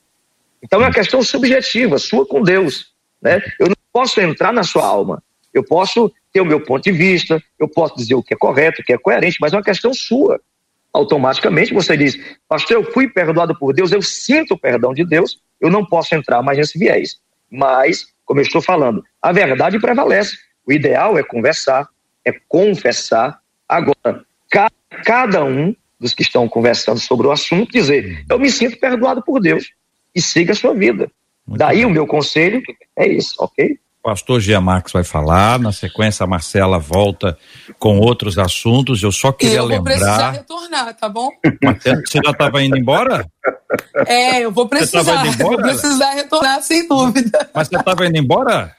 [0.61, 2.91] Então é uma questão subjetiva, sua com Deus.
[3.19, 3.41] Né?
[3.59, 5.23] Eu não posso entrar na sua alma.
[5.53, 8.81] Eu posso ter o meu ponto de vista, eu posso dizer o que é correto,
[8.81, 10.39] o que é coerente, mas é uma questão sua.
[10.93, 15.39] Automaticamente você diz, pastor, eu fui perdoado por Deus, eu sinto o perdão de Deus,
[15.59, 17.17] eu não posso entrar mais nesse viés.
[17.49, 20.37] Mas, como eu estou falando, a verdade prevalece.
[20.65, 21.87] O ideal é conversar,
[22.23, 23.39] é confessar.
[23.67, 24.25] Agora,
[25.03, 29.39] cada um dos que estão conversando sobre o assunto dizer: Eu me sinto perdoado por
[29.39, 29.71] Deus
[30.15, 31.09] e siga a sua vida.
[31.45, 31.85] Muito Daí bem.
[31.85, 32.61] o meu conselho
[32.95, 33.77] é isso, ok?
[34.03, 37.37] Pastor Gia Marques vai falar, na sequência a Marcela volta
[37.77, 39.03] com outros assuntos.
[39.03, 39.75] Eu só queria lembrar.
[39.75, 41.29] Eu vou precisar retornar, tá bom?
[42.05, 43.25] você já estava indo embora?
[44.07, 45.23] É, eu vou precisar.
[45.23, 47.49] Você vou precisar retornar, sem dúvida.
[47.53, 48.75] Mas você estava indo embora?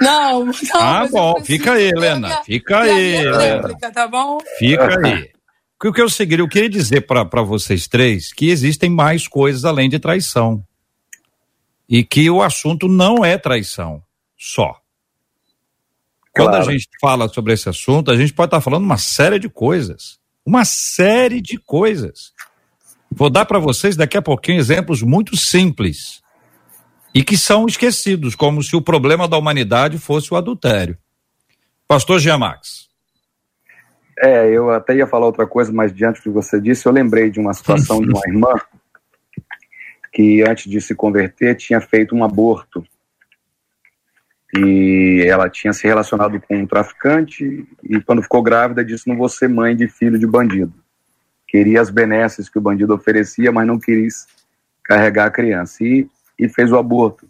[0.00, 0.52] Não, não.
[0.74, 2.28] Ah, bom, fica aí, Helena.
[2.28, 3.30] Minha, fica aí.
[3.30, 4.38] Réplica, tá bom?
[4.58, 5.30] Fica aí.
[5.84, 9.88] O que eu seguiria, eu queria dizer para vocês três que existem mais coisas além
[9.88, 10.62] de traição.
[11.88, 14.02] E que o assunto não é traição
[14.46, 14.80] só.
[16.32, 16.68] Quando claro.
[16.68, 20.18] a gente fala sobre esse assunto, a gente pode estar falando uma série de coisas.
[20.44, 22.32] Uma série de coisas.
[23.10, 26.22] Vou dar para vocês daqui a pouquinho exemplos muito simples
[27.14, 30.96] e que são esquecidos, como se o problema da humanidade fosse o adultério.
[31.88, 32.86] Pastor Giamax.
[34.18, 37.30] É, eu até ia falar outra coisa, mas diante do que você disse, eu lembrei
[37.30, 38.54] de uma situação de uma irmã
[40.12, 42.84] que antes de se converter tinha feito um aborto.
[44.54, 49.28] E ela tinha se relacionado com um traficante e quando ficou grávida disse não vou
[49.28, 50.72] ser mãe de filho de bandido.
[51.48, 54.26] Queria as benesses que o bandido oferecia, mas não quis
[54.82, 55.82] carregar a criança.
[55.84, 57.28] E, e fez o aborto.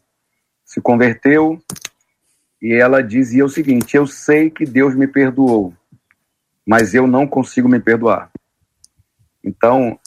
[0.65, 1.61] Se converteu
[2.61, 5.73] e ela dizia o seguinte: Eu sei que Deus me perdoou,
[6.67, 8.31] mas eu não consigo me perdoar.
[9.45, 9.99] Então,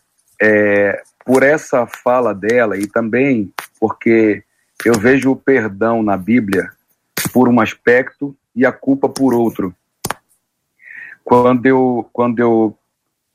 [0.41, 4.43] é, por essa fala dela e também porque
[4.83, 6.71] eu vejo o perdão na Bíblia
[7.31, 9.73] por um aspecto e a culpa por outro.
[11.23, 12.77] Quando eu, quando eu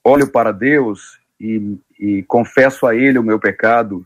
[0.03, 4.05] olho para Deus e, e confesso a Ele o meu pecado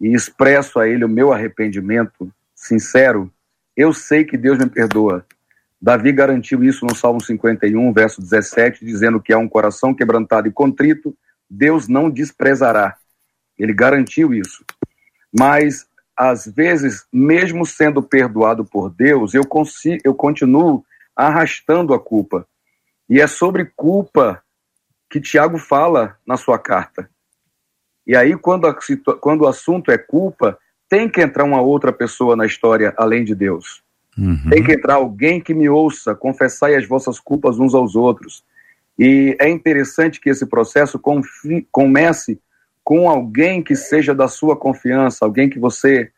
[0.00, 3.30] e expresso a Ele o meu arrependimento sincero,
[3.76, 5.24] eu sei que Deus me perdoa.
[5.80, 10.52] Davi garantiu isso no Salmo 51, verso 17, dizendo que há um coração quebrantado e
[10.52, 11.14] contrito,
[11.48, 12.96] Deus não desprezará.
[13.58, 14.64] Ele garantiu isso.
[15.30, 15.86] Mas,
[16.16, 20.84] às vezes, mesmo sendo perdoado por Deus, eu, consigo, eu continuo
[21.16, 22.46] arrastando a culpa.
[23.08, 24.42] E é sobre culpa
[25.10, 27.08] que Tiago fala na sua carta.
[28.06, 28.76] E aí, quando, a,
[29.20, 33.34] quando o assunto é culpa, tem que entrar uma outra pessoa na história além de
[33.34, 33.82] Deus.
[34.16, 34.48] Uhum.
[34.48, 38.44] Tem que entrar alguém que me ouça, confessai as vossas culpas uns aos outros.
[38.98, 41.00] E é interessante que esse processo
[41.72, 42.40] comece
[42.84, 46.12] com alguém que seja da sua confiança, alguém que você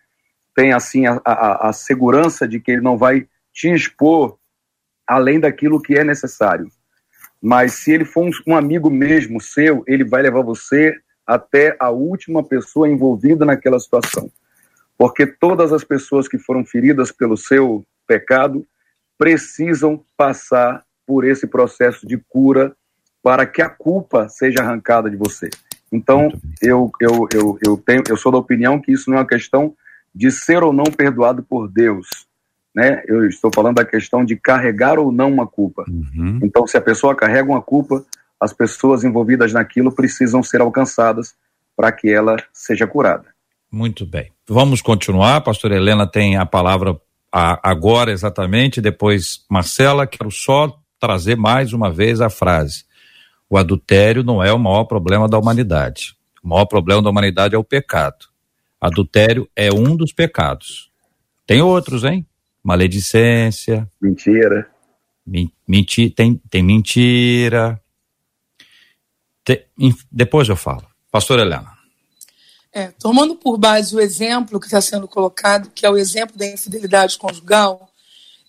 [0.54, 4.36] tenha assim a, a, a segurança de que ele não vai te expor
[5.06, 6.68] além daquilo que é necessário.
[7.40, 10.94] Mas se ele for um, um amigo mesmo seu, ele vai levar você
[11.26, 14.30] até a última pessoa envolvida naquela situação
[14.98, 18.66] porque todas as pessoas que foram feridas pelo seu pecado
[19.18, 22.74] precisam passar por esse processo de cura
[23.22, 25.50] para que a culpa seja arrancada de você.
[25.92, 29.26] Então, eu, eu, eu, eu, tenho, eu sou da opinião que isso não é uma
[29.26, 29.74] questão
[30.14, 32.06] de ser ou não perdoado por Deus.
[32.74, 33.02] Né?
[33.06, 35.84] Eu estou falando da questão de carregar ou não uma culpa.
[35.88, 36.40] Uhum.
[36.42, 38.04] Então, se a pessoa carrega uma culpa,
[38.40, 41.34] as pessoas envolvidas naquilo precisam ser alcançadas
[41.76, 43.26] para que ela seja curada.
[43.70, 44.30] Muito bem.
[44.48, 45.36] Vamos continuar.
[45.36, 46.98] A pastora Helena tem a palavra
[47.32, 50.06] agora exatamente, depois Marcela.
[50.06, 52.84] Quero só trazer mais uma vez a frase:
[53.48, 56.16] o adultério não é o maior problema da humanidade.
[56.42, 58.26] O maior problema da humanidade é o pecado.
[58.80, 60.90] Adultério é um dos pecados.
[61.46, 62.26] Tem outros, hein?
[62.62, 63.90] Maledicência.
[64.00, 64.68] Mentira.
[65.66, 67.80] menti tem, tem mentira.
[69.44, 69.68] Te,
[70.10, 70.86] depois eu falo.
[71.10, 71.76] Pastor Helena.
[72.72, 76.46] É, tomando por base o exemplo que está sendo colocado, que é o exemplo da
[76.46, 77.88] infidelidade conjugal,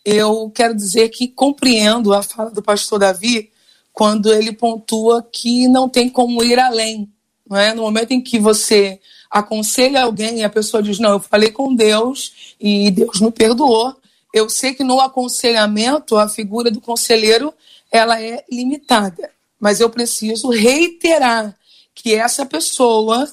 [0.04, 3.52] eu quero dizer que compreendo a fala do pastor Davi
[3.98, 7.12] quando ele pontua que não tem como ir além.
[7.50, 7.74] Não é?
[7.74, 11.74] No momento em que você aconselha alguém e a pessoa diz: Não, eu falei com
[11.74, 13.96] Deus e Deus me perdoou.
[14.32, 17.52] Eu sei que no aconselhamento a figura do conselheiro
[17.92, 21.58] ela é limitada, mas eu preciso reiterar
[21.96, 23.28] que essa pessoa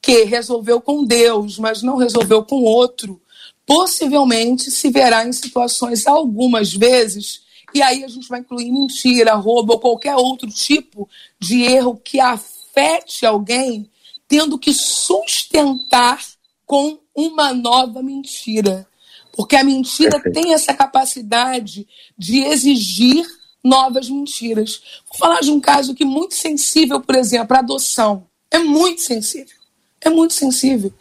[0.00, 3.20] que resolveu com Deus, mas não resolveu com outro,
[3.66, 7.42] possivelmente se verá em situações algumas vezes,
[7.74, 11.08] e aí a gente vai incluir mentira, roubo ou qualquer outro tipo
[11.38, 13.90] de erro que afete alguém,
[14.26, 16.20] tendo que sustentar
[16.66, 18.86] com uma nova mentira.
[19.32, 23.24] Porque a mentira tem essa capacidade de exigir
[23.62, 24.82] novas mentiras.
[25.08, 28.26] Vou falar de um caso que é muito sensível, por exemplo, a adoção.
[28.50, 29.56] É muito sensível.
[30.00, 30.92] É muito sensível.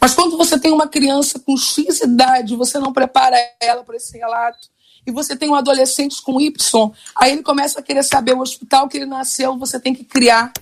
[0.00, 4.16] Mas quando você tem uma criança com X idade, você não prepara ela para esse
[4.16, 4.68] relato,
[5.06, 8.88] e você tem um adolescente com Y, aí ele começa a querer saber o hospital
[8.88, 10.52] que ele nasceu, você tem que criar.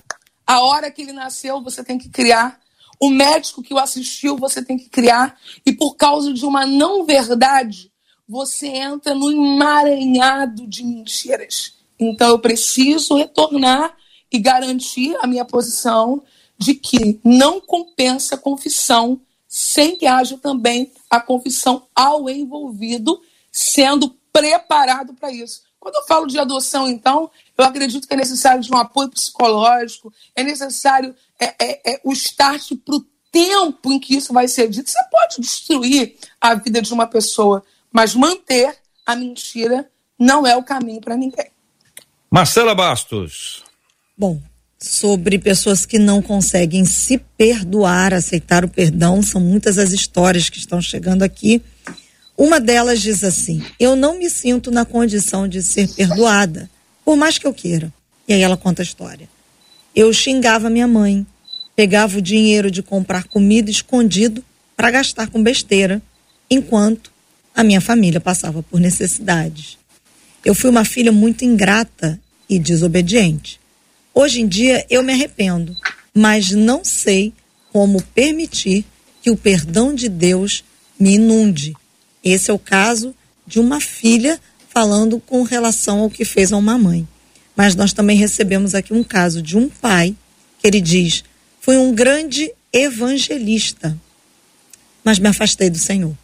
[0.45, 2.59] A hora que ele nasceu, você tem que criar.
[2.99, 5.35] O médico que o assistiu, você tem que criar.
[5.65, 7.91] E por causa de uma não verdade,
[8.27, 11.73] você entra no emaranhado de mentiras.
[11.99, 13.95] Então eu preciso retornar
[14.31, 16.21] e garantir a minha posição
[16.57, 23.21] de que não compensa a confissão sem que haja também a confissão ao envolvido
[23.51, 25.61] sendo preparado para isso.
[25.79, 30.11] Quando eu falo de adoção, então, eu acredito que é necessário de um apoio psicológico,
[30.35, 34.67] é necessário é, é, é o start para o tempo em que isso vai ser
[34.67, 34.89] dito.
[34.89, 38.75] Você pode destruir a vida de uma pessoa, mas manter
[39.05, 41.47] a mentira não é o caminho para ninguém.
[42.29, 43.63] Marcela Bastos.
[44.17, 44.41] Bom,
[44.79, 49.21] sobre pessoas que não conseguem se perdoar, aceitar o perdão.
[49.21, 51.61] São muitas as histórias que estão chegando aqui.
[52.37, 56.69] Uma delas diz assim: Eu não me sinto na condição de ser perdoada,
[57.03, 57.93] por mais que eu queira.
[58.27, 59.29] E aí ela conta a história.
[59.95, 61.25] Eu xingava minha mãe,
[61.75, 64.43] pegava o dinheiro de comprar comida escondido
[64.75, 66.01] para gastar com besteira,
[66.49, 67.11] enquanto
[67.53, 69.77] a minha família passava por necessidades.
[70.43, 72.19] Eu fui uma filha muito ingrata
[72.49, 73.59] e desobediente.
[74.13, 75.75] Hoje em dia eu me arrependo,
[76.13, 77.33] mas não sei
[77.71, 78.85] como permitir
[79.21, 80.63] que o perdão de Deus
[80.99, 81.73] me inunde.
[82.25, 83.13] Esse é o caso
[83.45, 87.07] de uma filha falando com relação ao que fez a uma mãe.
[87.55, 90.15] Mas nós também recebemos aqui um caso de um pai
[90.59, 91.23] que ele diz:
[91.61, 93.95] foi um grande evangelista,
[95.03, 96.17] mas me afastei do Senhor.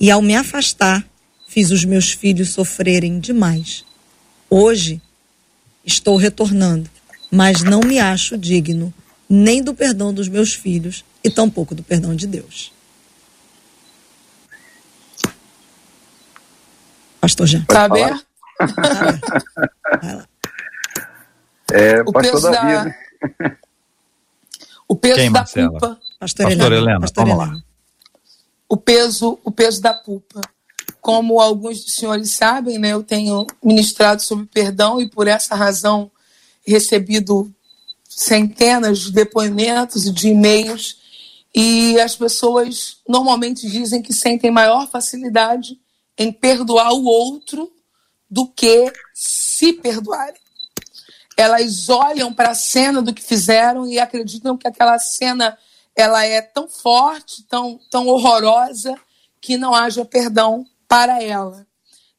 [0.00, 1.06] E ao me afastar,
[1.48, 3.84] fiz os meus filhos sofrerem demais.
[4.50, 5.00] Hoje
[5.86, 6.90] estou retornando
[7.30, 8.92] mas não me acho digno
[9.28, 12.72] nem do perdão dos meus filhos e tampouco do perdão de Deus.
[17.20, 17.60] Pastor Jean.
[17.60, 18.26] Está aberto?
[21.72, 22.84] É, o pastor peso Davi, da...
[22.84, 23.56] Né?
[24.88, 25.70] O peso Quem, da culpa.
[25.70, 27.56] Pastor, pastor Helena, Helena pastor vamos Helena.
[27.56, 27.64] lá.
[28.68, 30.40] O peso, o peso da culpa.
[31.00, 36.10] Como alguns dos senhores sabem, né, eu tenho ministrado sobre perdão e por essa razão
[36.66, 37.50] recebido
[38.08, 40.98] centenas de depoimentos e de e-mails
[41.54, 45.78] e as pessoas normalmente dizem que sentem maior facilidade
[46.20, 47.72] em perdoar o outro
[48.30, 50.38] do que se perdoarem.
[51.34, 55.56] Elas olham para a cena do que fizeram e acreditam que aquela cena
[55.96, 58.94] ela é tão forte, tão, tão horrorosa,
[59.40, 61.66] que não haja perdão para ela.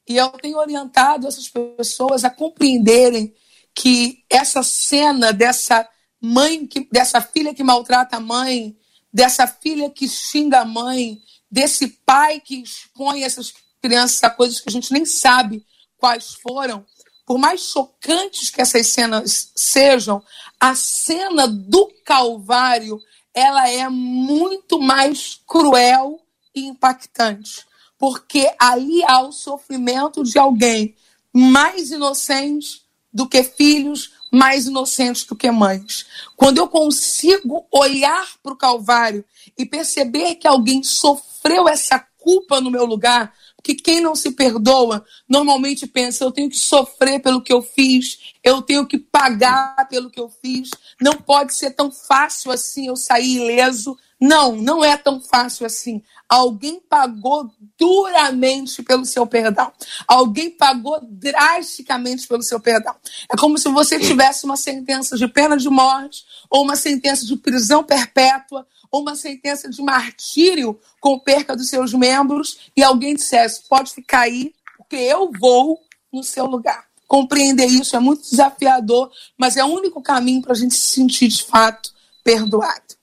[0.08, 3.32] E eu tenho orientado essas pessoas a compreenderem
[3.72, 5.88] que essa cena dessa
[6.20, 8.76] mãe, que, dessa filha que maltrata a mãe,
[9.12, 14.68] dessa filha que xinga a mãe, desse pai que expõe essas crianças a coisas que
[14.68, 15.66] a gente nem sabe
[15.98, 16.86] quais foram,
[17.26, 20.22] por mais chocantes que essas cenas sejam,
[20.60, 23.00] a cena do Calvário
[23.34, 26.20] ela é muito mais cruel
[26.54, 27.66] e impactante,
[27.98, 30.94] porque ali há o sofrimento de alguém
[31.32, 36.06] mais inocente do que filhos, mais inocentes do que mães.
[36.36, 39.24] Quando eu consigo olhar para o Calvário
[39.56, 45.04] e perceber que alguém sofreu essa culpa no meu lugar, porque quem não se perdoa
[45.28, 50.10] normalmente pensa: eu tenho que sofrer pelo que eu fiz, eu tenho que pagar pelo
[50.10, 53.96] que eu fiz, não pode ser tão fácil assim eu sair ileso.
[54.20, 56.00] Não, não é tão fácil assim.
[56.28, 59.72] Alguém pagou duramente pelo seu perdão.
[60.06, 62.94] Alguém pagou drasticamente pelo seu perdão.
[63.28, 67.34] É como se você tivesse uma sentença de pena de morte, ou uma sentença de
[67.36, 73.92] prisão perpétua, uma sentença de martírio com perca dos seus membros, e alguém dissesse: pode
[73.92, 75.80] ficar aí, porque eu vou
[76.12, 76.84] no seu lugar.
[77.08, 81.28] Compreender isso é muito desafiador, mas é o único caminho para a gente se sentir
[81.28, 82.94] de fato perdoado.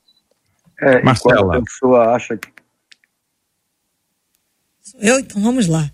[0.79, 1.57] É, Marcela.
[1.57, 2.49] a pessoa acha que.
[4.99, 5.89] Eu, então vamos lá.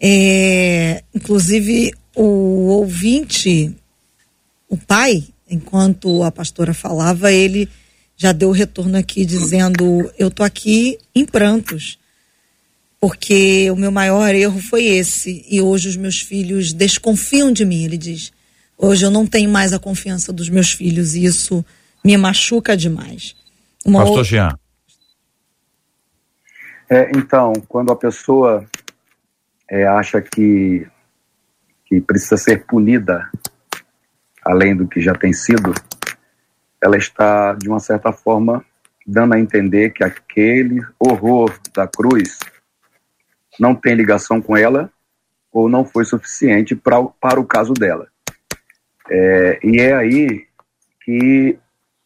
[0.00, 3.74] É, inclusive, o ouvinte,
[4.68, 7.68] o pai, enquanto a pastora falava, ele
[8.18, 11.98] já deu retorno aqui dizendo: Eu tô aqui em prantos,
[13.00, 17.84] porque o meu maior erro foi esse, e hoje os meus filhos desconfiam de mim.
[17.84, 18.32] Ele diz:
[18.76, 21.64] Hoje eu não tenho mais a confiança dos meus filhos, e isso
[22.04, 23.36] me machuca demais.
[23.86, 24.58] Uma Pastor Jean.
[26.90, 28.66] É, então, quando a pessoa
[29.70, 30.86] é, acha que,
[31.86, 33.30] que precisa ser punida
[34.44, 35.74] além do que já tem sido,
[36.82, 38.64] ela está, de uma certa forma,
[39.06, 42.38] dando a entender que aquele horror da cruz
[43.58, 44.90] não tem ligação com ela
[45.50, 48.08] ou não foi suficiente pra, para o caso dela.
[49.10, 50.46] É, e é aí
[51.02, 51.58] que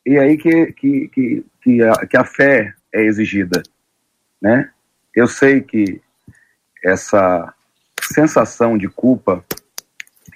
[0.04, 3.62] e aí que, que, que, que, a, que a fé é exigida,
[4.40, 4.70] né?
[5.14, 6.00] Eu sei que
[6.82, 7.54] essa
[8.02, 9.44] sensação de culpa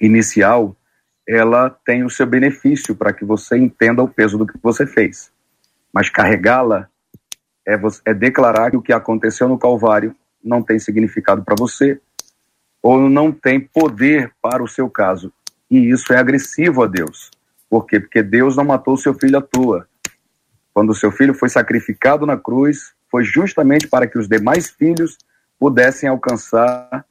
[0.01, 0.76] inicial,
[1.28, 5.32] ela tem o seu benefício para que você entenda o peso do que você fez.
[5.92, 6.88] Mas carregá-la
[7.66, 12.00] é, é declarar que o que aconteceu no Calvário não tem significado para você
[12.80, 15.32] ou não tem poder para o seu caso.
[15.68, 17.30] E isso é agressivo a Deus.
[17.68, 17.98] Por quê?
[17.98, 19.88] Porque Deus não matou o seu filho à toa.
[20.72, 25.18] Quando o seu filho foi sacrificado na cruz, foi justamente para que os demais filhos
[25.58, 27.04] pudessem alcançar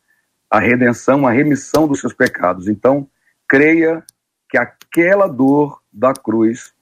[0.50, 2.70] a redenção, a remissão dos seus pecados.
[2.70, 3.10] Então,
[3.56, 4.04] creia
[4.50, 6.74] que aquela dor da cruz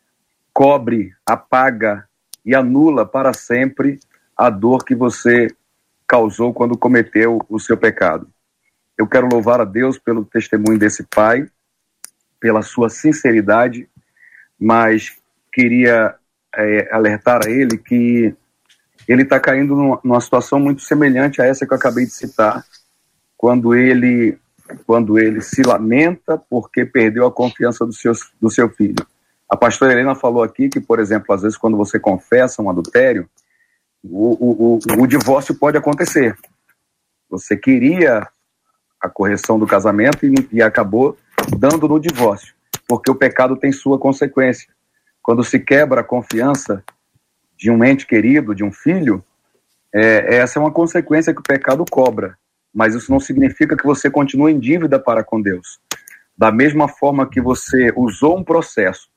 [0.52, 2.10] cobre, apaga
[2.44, 4.00] e anula para sempre
[4.36, 5.50] a dor que você
[6.08, 8.28] causou quando cometeu o seu pecado.
[8.98, 11.48] Eu quero louvar a Deus pelo testemunho desse pai
[12.40, 13.88] pela sua sinceridade,
[14.60, 15.16] mas
[15.54, 16.16] queria
[16.56, 18.36] é, alertar a ele que
[19.08, 22.66] ele está caindo numa, numa situação muito semelhante a essa que eu acabei de citar,
[23.38, 24.38] quando ele
[24.86, 28.96] quando ele se lamenta porque perdeu a confiança do seu, do seu filho.
[29.50, 33.30] A pastora Helena falou aqui que, por exemplo, às vezes quando você confessa um adultério,
[34.04, 36.36] o, o, o, o divórcio pode acontecer.
[37.30, 38.28] Você queria
[39.00, 41.18] a correção do casamento e, e acabou
[41.58, 42.54] dando no divórcio,
[42.88, 44.68] porque o pecado tem sua consequência.
[45.22, 46.84] Quando se quebra a confiança
[47.58, 49.24] de um ente querido, de um filho,
[49.94, 52.38] é, essa é uma consequência que o pecado cobra.
[52.74, 55.80] Mas isso não significa que você continue em dívida para com Deus.
[56.36, 59.10] Da mesma forma que você usou um processo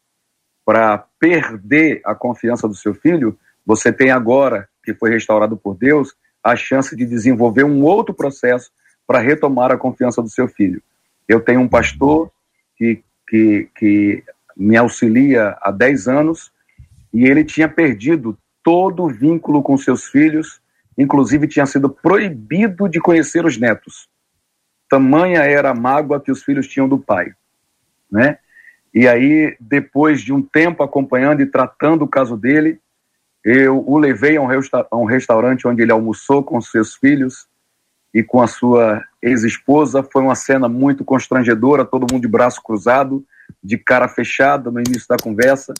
[0.65, 6.15] para perder a confiança do seu filho, você tem agora, que foi restaurado por Deus,
[6.43, 8.71] a chance de desenvolver um outro processo
[9.07, 10.83] para retomar a confiança do seu filho.
[11.27, 12.31] Eu tenho um pastor
[12.77, 14.25] que, que, que
[14.57, 16.53] me auxilia há 10 anos
[17.13, 20.61] e ele tinha perdido todo o vínculo com seus filhos,
[20.97, 24.09] inclusive tinha sido proibido de conhecer os netos.
[24.89, 27.33] Tamanha era a mágoa que os filhos tinham do pai,
[28.11, 28.39] né?
[28.95, 32.81] E aí, depois de um tempo acompanhando e tratando o caso dele,
[33.45, 37.47] eu o levei a um, resta a um restaurante onde ele almoçou com seus filhos
[38.15, 40.03] e com a sua ex-esposa.
[40.03, 43.25] Foi uma cena muito constrangedora, todo mundo de braço cruzado,
[43.63, 45.75] de cara fechada no início da conversa,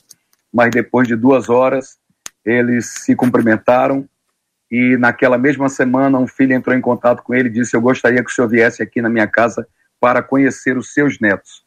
[0.53, 1.97] mas depois de duas horas
[2.45, 4.07] eles se cumprimentaram
[4.69, 8.23] e naquela mesma semana um filho entrou em contato com ele e disse: Eu gostaria
[8.23, 9.67] que o senhor viesse aqui na minha casa
[9.99, 11.63] para conhecer os seus netos.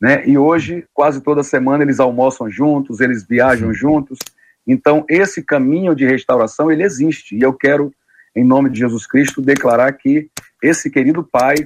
[0.00, 0.26] Né?
[0.26, 4.18] E hoje, quase toda semana, eles almoçam juntos, eles viajam juntos.
[4.66, 7.36] Então, esse caminho de restauração, ele existe.
[7.36, 7.92] E eu quero
[8.34, 10.28] em nome de Jesus Cristo, declarar que
[10.62, 11.56] esse querido pai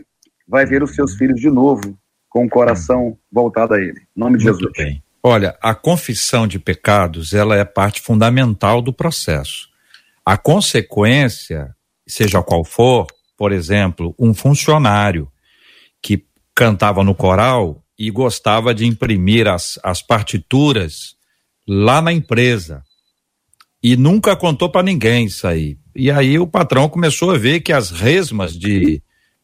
[0.47, 1.97] vai ver os seus filhos de novo,
[2.29, 4.01] com o coração voltado a ele.
[4.17, 4.73] Em nome de Muito Jesus.
[4.77, 5.03] Bem.
[5.23, 9.69] Olha, a confissão de pecados, ela é parte fundamental do processo.
[10.25, 11.75] A consequência,
[12.07, 13.07] seja qual for,
[13.37, 15.31] por exemplo, um funcionário
[16.01, 21.15] que cantava no coral e gostava de imprimir as, as partituras
[21.67, 22.83] lá na empresa
[23.83, 25.79] e nunca contou para ninguém isso aí.
[25.95, 29.03] E aí o patrão começou a ver que as resmas de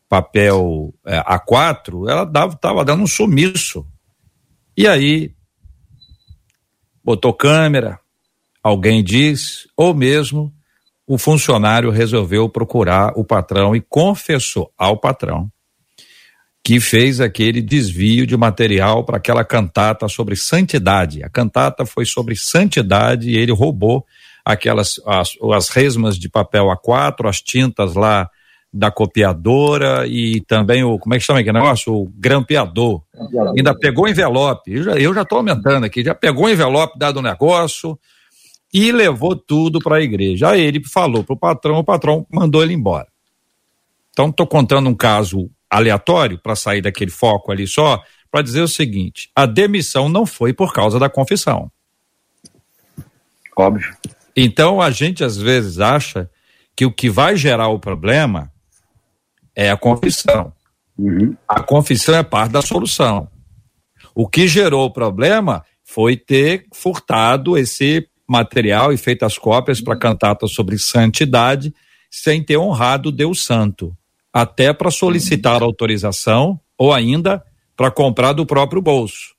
[0.08, 3.86] papel é, A4, ela dava, tava dando um sumiço.
[4.76, 5.34] E aí
[7.04, 8.00] botou câmera,
[8.62, 10.52] alguém diz, ou mesmo
[11.10, 15.50] o funcionário resolveu procurar o patrão e confessou ao patrão
[16.62, 21.24] que fez aquele desvio de material para aquela cantata sobre santidade.
[21.24, 24.06] A cantata foi sobre santidade e ele roubou
[24.44, 28.30] aquelas as, as resmas de papel A4, as tintas lá
[28.72, 31.92] da copiadora e também o, como é que chama aquele negócio?
[31.92, 33.02] O grampeador.
[33.56, 37.22] Ainda pegou o envelope, eu já, tô aumentando aqui, já pegou o envelope dado o
[37.22, 37.98] negócio
[38.72, 40.50] e levou tudo para a igreja.
[40.50, 43.08] Aí ele falou pro patrão, o patrão mandou ele embora.
[44.10, 48.68] Então tô contando um caso aleatório para sair daquele foco ali só, para dizer o
[48.68, 51.70] seguinte: a demissão não foi por causa da confissão.
[53.56, 53.94] Óbvio.
[54.36, 56.30] Então a gente às vezes acha
[56.74, 58.50] que o que vai gerar o problema
[59.54, 60.52] é a confissão.
[60.96, 61.36] Uhum.
[61.46, 63.28] A confissão é parte da solução.
[64.14, 69.96] O que gerou o problema foi ter furtado esse material e feito as cópias para
[69.96, 71.74] cantata sobre santidade
[72.08, 73.96] sem ter honrado Deus Santo,
[74.32, 77.44] até para solicitar autorização ou ainda
[77.76, 79.34] para comprar do próprio bolso.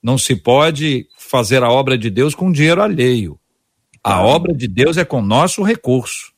[0.00, 3.38] Não se pode fazer a obra de Deus com dinheiro alheio.
[4.02, 6.32] A obra de Deus é com nosso recurso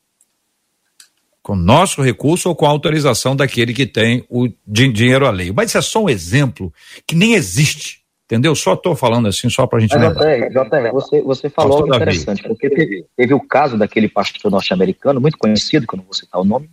[1.44, 5.52] com nosso recurso ou com a autorização daquele que tem o dinheiro alheio.
[5.54, 6.72] Mas isso é só um exemplo
[7.06, 8.02] que nem existe.
[8.26, 8.54] Entendeu?
[8.54, 9.90] Só estou falando assim, só para a gente.
[9.94, 15.20] JR, JR, você, você falou algo interessante, porque teve, teve o caso daquele pastor norte-americano,
[15.20, 16.70] muito conhecido, que eu não vou citar o nome,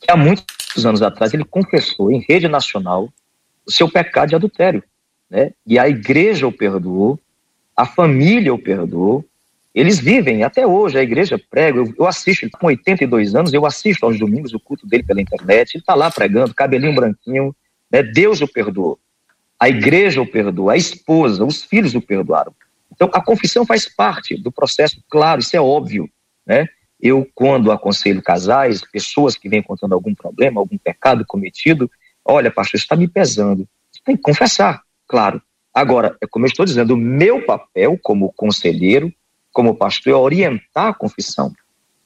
[0.00, 3.08] que há muitos anos atrás ele confessou em rede nacional
[3.66, 4.84] o seu pecado de adultério.
[5.28, 5.52] Né?
[5.66, 7.18] E a igreja o perdoou,
[7.76, 9.24] a família o perdoou,
[9.74, 13.52] eles vivem até hoje, a igreja prega, eu, eu assisto, ele tá com 82 anos,
[13.52, 17.54] eu assisto aos domingos o culto dele pela internet, ele está lá pregando, cabelinho branquinho,
[17.90, 18.00] né?
[18.00, 19.00] Deus o perdoou,
[19.58, 22.52] a igreja o perdoou, a esposa, os filhos o perdoaram.
[22.92, 26.08] Então, a confissão faz parte do processo, claro, isso é óbvio,
[26.46, 26.66] né?
[27.00, 31.90] Eu, quando aconselho casais, pessoas que vêm contando algum problema, algum pecado cometido,
[32.24, 33.68] olha, pastor, isso está me pesando.
[33.92, 35.42] Você tem que confessar, claro.
[35.72, 39.12] Agora, é como eu estou dizendo, o meu papel como conselheiro,
[39.52, 41.52] como pastor é orientar a confissão.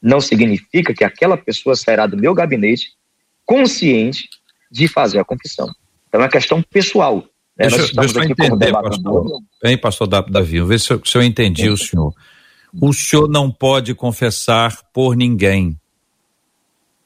[0.01, 2.93] Não significa que aquela pessoa sairá do meu gabinete
[3.45, 4.29] consciente
[4.71, 5.71] de fazer a confissão.
[6.09, 7.25] Então é uma questão pessoal.
[7.59, 9.43] Deixa, Nós estamos deixa aqui entender, como pastor.
[9.65, 12.15] Hein, pastor Davi, vê se eu, se eu entendi o senhor.
[12.81, 15.77] O senhor não pode confessar por ninguém.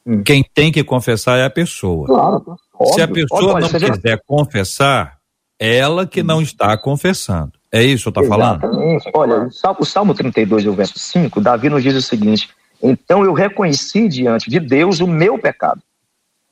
[0.05, 0.22] Hum.
[0.22, 2.07] Quem tem que confessar é a pessoa.
[2.07, 4.18] Claro, óbvio, se a pessoa óbvio, não quiser já...
[4.26, 5.18] confessar,
[5.59, 6.24] ela que hum.
[6.24, 7.53] não está confessando.
[7.70, 8.62] É isso que está falando?
[8.62, 9.11] Exatamente.
[9.14, 9.48] Olha,
[9.78, 12.50] o Salmo 32, o verso 5, Davi nos diz o seguinte:
[12.82, 15.80] Então eu reconheci diante de Deus o meu pecado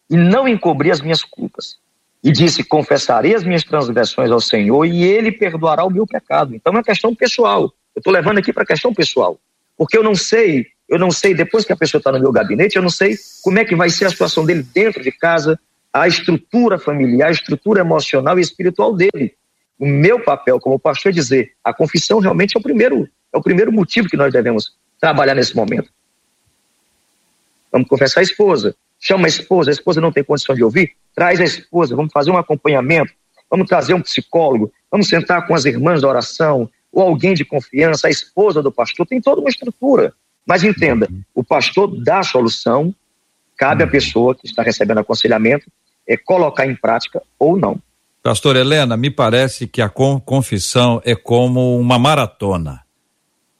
[0.08, 1.76] e não encobri as minhas culpas.
[2.22, 6.54] E disse: Confessarei as minhas transgressões ao Senhor e ele perdoará o meu pecado.
[6.54, 7.72] Então é uma questão pessoal.
[7.94, 9.38] Eu estou levando aqui para a questão pessoal.
[9.76, 12.76] Porque eu não sei, eu não sei, depois que a pessoa está no meu gabinete,
[12.76, 15.58] eu não sei como é que vai ser a situação dele dentro de casa,
[15.92, 19.34] a estrutura familiar, a estrutura emocional e espiritual dele
[19.80, 23.42] o meu papel como pastor é dizer, a confissão realmente é o primeiro, é o
[23.42, 25.90] primeiro motivo que nós devemos trabalhar nesse momento.
[27.72, 28.76] Vamos confessar a esposa.
[29.00, 32.30] Chama a esposa, a esposa não tem condição de ouvir, traz a esposa, vamos fazer
[32.30, 33.12] um acompanhamento,
[33.50, 38.08] vamos trazer um psicólogo, vamos sentar com as irmãs da oração, ou alguém de confiança,
[38.08, 40.12] a esposa do pastor, tem toda uma estrutura.
[40.46, 42.94] Mas entenda, o pastor dá a solução,
[43.56, 45.70] cabe à pessoa que está recebendo aconselhamento
[46.06, 47.80] é colocar em prática ou não.
[48.22, 52.82] Pastor Helena, me parece que a confissão é como uma maratona.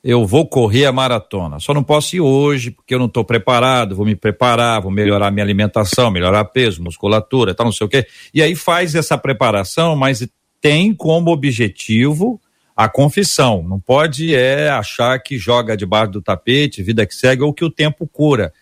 [0.02, 1.60] Eu vou correr a maratona.
[1.60, 3.94] Só não posso ir hoje porque eu não estou preparado.
[3.94, 8.06] Vou me preparar, vou melhorar minha alimentação, melhorar peso, musculatura, tal, não sei o quê.
[8.32, 10.26] E aí faz essa preparação, mas
[10.60, 12.40] tem como objetivo
[12.74, 13.62] a confissão.
[13.62, 17.70] Não pode é achar que joga debaixo do tapete, vida que segue ou que o
[17.70, 18.54] tempo cura.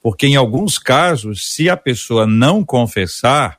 [0.00, 3.58] Porque em alguns casos, se a pessoa não confessar,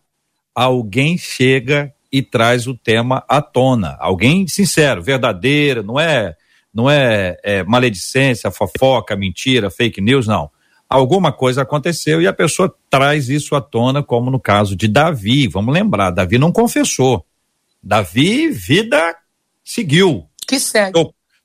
[0.56, 3.96] alguém chega e traz o tema à tona.
[4.00, 6.36] Alguém sincero, verdadeiro, não é,
[6.74, 10.50] não é, é maledicência, fofoca, mentira, fake news, não.
[10.88, 15.48] Alguma coisa aconteceu e a pessoa traz isso à tona, como no caso de Davi.
[15.48, 17.26] Vamos lembrar, Davi não confessou.
[17.82, 19.16] Davi, vida
[19.64, 20.28] seguiu.
[20.48, 21.00] Que segue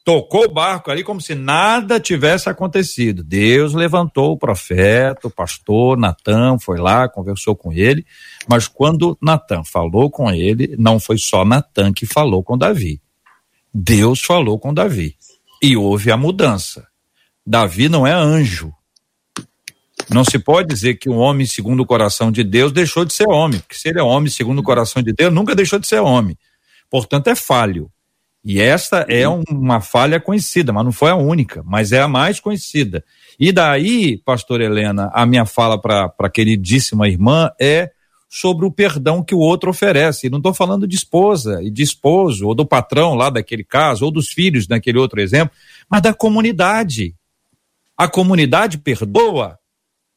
[0.04, 3.24] tocou o barco ali como se nada tivesse acontecido.
[3.24, 8.04] Deus levantou o profeta, o pastor Natan foi lá, conversou com ele,
[8.46, 13.00] mas quando Natan falou com ele, não foi só Natan que falou com Davi.
[13.74, 15.16] Deus falou com Davi.
[15.60, 16.86] E houve a mudança.
[17.44, 18.72] Davi não é anjo.
[20.08, 23.26] Não se pode dizer que um homem segundo o coração de Deus deixou de ser
[23.28, 26.00] homem, porque se ele é homem segundo o coração de Deus, nunca deixou de ser
[26.00, 26.38] homem.
[26.90, 27.90] Portanto, é falho.
[28.44, 32.08] E essa é um, uma falha conhecida, mas não foi a única, mas é a
[32.08, 33.02] mais conhecida.
[33.40, 37.90] E daí, pastor Helena, a minha fala para a queridíssima irmã é
[38.36, 40.28] sobre o perdão que o outro oferece.
[40.28, 44.10] Não estou falando de esposa e de esposo, ou do patrão lá daquele caso, ou
[44.10, 45.54] dos filhos naquele outro exemplo,
[45.88, 47.14] mas da comunidade.
[47.96, 49.56] A comunidade perdoa,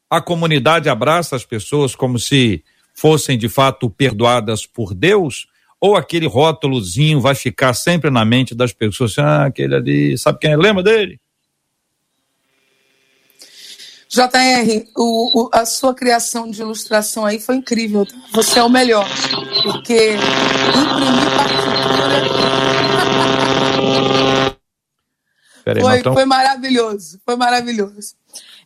[0.10, 5.46] a comunidade abraça as pessoas como se fossem de fato perdoadas por Deus,
[5.80, 10.54] ou aquele rótulozinho vai ficar sempre na mente das pessoas, ah, aquele ali, sabe quem
[10.54, 10.58] é?
[10.58, 11.20] Lembra dele?
[14.10, 18.06] JR, o, o, a sua criação de ilustração aí foi incrível.
[18.06, 18.16] Tá?
[18.34, 19.06] Você é o melhor.
[19.64, 22.08] Porque imprimir partitura.
[25.82, 27.20] foi, foi maravilhoso.
[27.26, 28.16] Foi maravilhoso.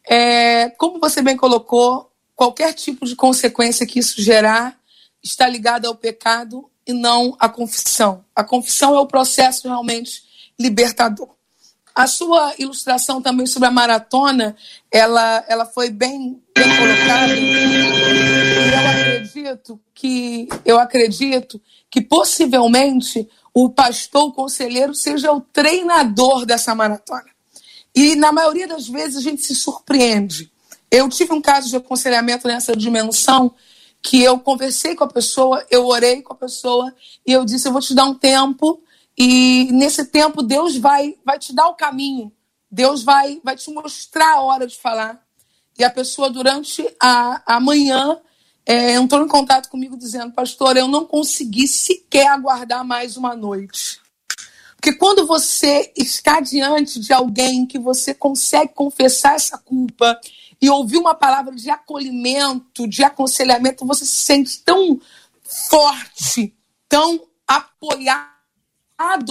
[0.07, 4.77] É, como você bem colocou, qualquer tipo de consequência que isso gerar
[5.23, 8.25] está ligado ao pecado e não à confissão.
[8.35, 10.23] A confissão é o processo realmente
[10.59, 11.29] libertador.
[11.93, 14.55] A sua ilustração também sobre a maratona,
[14.89, 17.35] ela, ela foi bem, bem colocada.
[17.35, 26.45] E eu acredito que eu acredito que possivelmente o pastor, o conselheiro, seja o treinador
[26.45, 27.25] dessa maratona.
[27.93, 30.49] E na maioria das vezes a gente se surpreende.
[30.89, 33.53] Eu tive um caso de aconselhamento nessa dimensão
[34.01, 36.93] que eu conversei com a pessoa, eu orei com a pessoa
[37.25, 38.81] e eu disse: eu vou te dar um tempo
[39.17, 42.31] e nesse tempo Deus vai vai te dar o caminho,
[42.69, 45.21] Deus vai vai te mostrar a hora de falar.
[45.77, 48.19] E a pessoa durante a, a manhã
[48.65, 53.99] é, entrou em contato comigo dizendo: Pastor, eu não consegui sequer aguardar mais uma noite.
[54.75, 60.19] Porque quando você está diante de alguém que você consegue confessar essa culpa
[60.59, 64.99] e ouvir uma palavra de acolhimento, de aconselhamento, você se sente tão
[65.43, 66.55] forte,
[66.89, 68.30] tão apoiado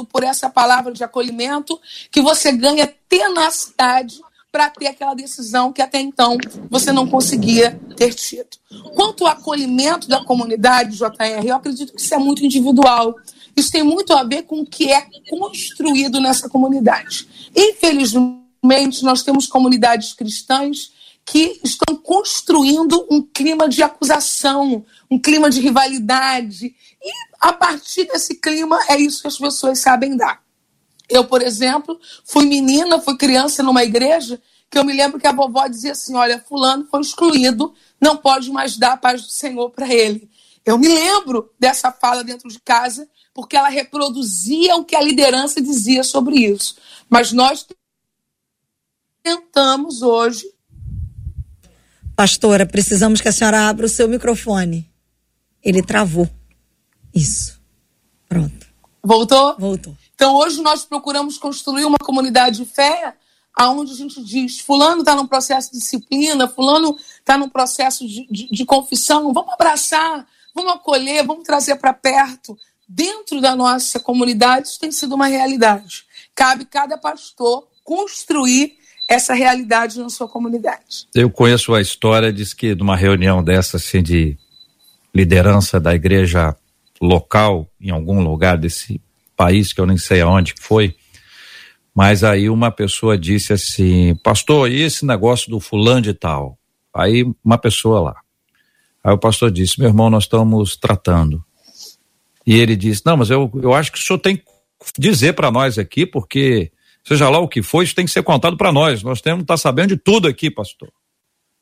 [0.05, 4.21] por essa palavra de acolhimento, que você ganha tenacidade
[4.53, 6.37] para ter aquela decisão que até então
[6.69, 8.49] você não conseguia ter tido.
[8.95, 13.15] Quanto ao acolhimento da comunidade, JR, eu acredito que isso é muito individual.
[13.57, 17.29] Isso tem muito a ver com o que é construído nessa comunidade.
[17.55, 20.93] Infelizmente, nós temos comunidades cristãs
[21.25, 26.75] que estão construindo um clima de acusação, um clima de rivalidade.
[27.03, 27.11] E
[27.41, 30.43] a partir desse clima é isso que as pessoas sabem dar.
[31.09, 34.41] Eu, por exemplo, fui menina, fui criança numa igreja
[34.71, 38.51] que eu me lembro que a vovó dizia assim: olha, Fulano foi excluído, não pode
[38.51, 40.31] mais dar a paz do Senhor para ele.
[40.65, 45.61] Eu me lembro dessa fala dentro de casa, porque ela reproduzia o que a liderança
[45.61, 46.77] dizia sobre isso.
[47.09, 47.67] Mas nós
[49.23, 50.47] tentamos hoje
[52.21, 54.93] Pastora, precisamos que a senhora abra o seu microfone.
[55.65, 56.29] Ele travou.
[57.15, 57.59] Isso.
[58.29, 58.67] Pronto.
[59.03, 59.57] Voltou?
[59.59, 59.97] Voltou.
[60.17, 63.17] Então hoje nós procuramos construir uma comunidade de fé
[63.57, 68.27] aonde a gente diz, fulano está num processo de disciplina, fulano está num processo de,
[68.31, 72.55] de, de, confissão, vamos abraçar, vamos acolher, vamos trazer para perto.
[72.87, 76.05] Dentro da nossa comunidade isso tem sido uma realidade.
[76.35, 78.77] Cabe cada pastor construir
[79.11, 81.09] essa realidade na sua comunidade.
[81.13, 84.39] Eu conheço a história, diz que numa reunião dessa, assim, de
[85.13, 86.57] liderança da igreja
[87.03, 89.01] local, em algum lugar desse
[89.37, 90.95] país, que eu nem sei aonde foi,
[91.93, 96.57] mas aí uma pessoa disse assim, pastor, e esse negócio do fulano de tal?
[96.95, 98.17] Aí uma pessoa lá.
[99.03, 101.45] Aí o pastor disse, meu irmão, nós estamos tratando.
[102.47, 104.45] E ele disse, não, mas eu, eu acho que o senhor tem que
[104.97, 106.71] dizer para nós aqui, porque
[107.05, 109.03] seja lá o que for, isso tem que ser contado para nós.
[109.03, 110.93] Nós temos que estar tá sabendo de tudo aqui, pastor.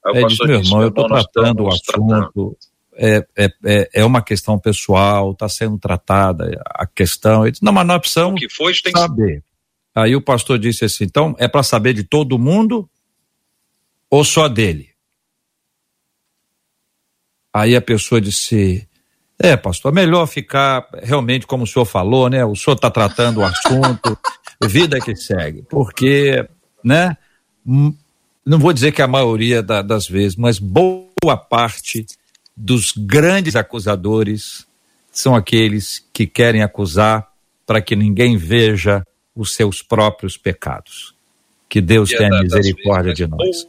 [0.07, 2.57] É, disse, meu irmão, eu estou tratando o assunto,
[2.95, 7.45] é, é, é, é, uma questão pessoal, está sendo tratada a questão.
[7.45, 9.43] Ele disse, não, mas nós precisamos o que foi, tem saber.
[9.95, 12.89] Aí o pastor disse assim, então é para saber de todo mundo
[14.09, 14.91] ou só dele?
[17.53, 18.89] Aí a pessoa disse,
[19.39, 22.45] é, pastor, é melhor ficar realmente como o senhor falou, né?
[22.45, 24.18] O senhor está tratando o assunto,
[24.67, 26.49] vida que segue, porque,
[26.83, 27.17] né?
[27.65, 32.07] Não vou dizer que a maioria da, das vezes, mas boa parte
[32.57, 34.67] dos grandes acusadores
[35.13, 37.29] são aqueles que querem acusar
[37.67, 39.05] para que ninguém veja
[39.35, 41.15] os seus próprios pecados.
[41.69, 43.69] Que Deus tenha misericórdia de nós.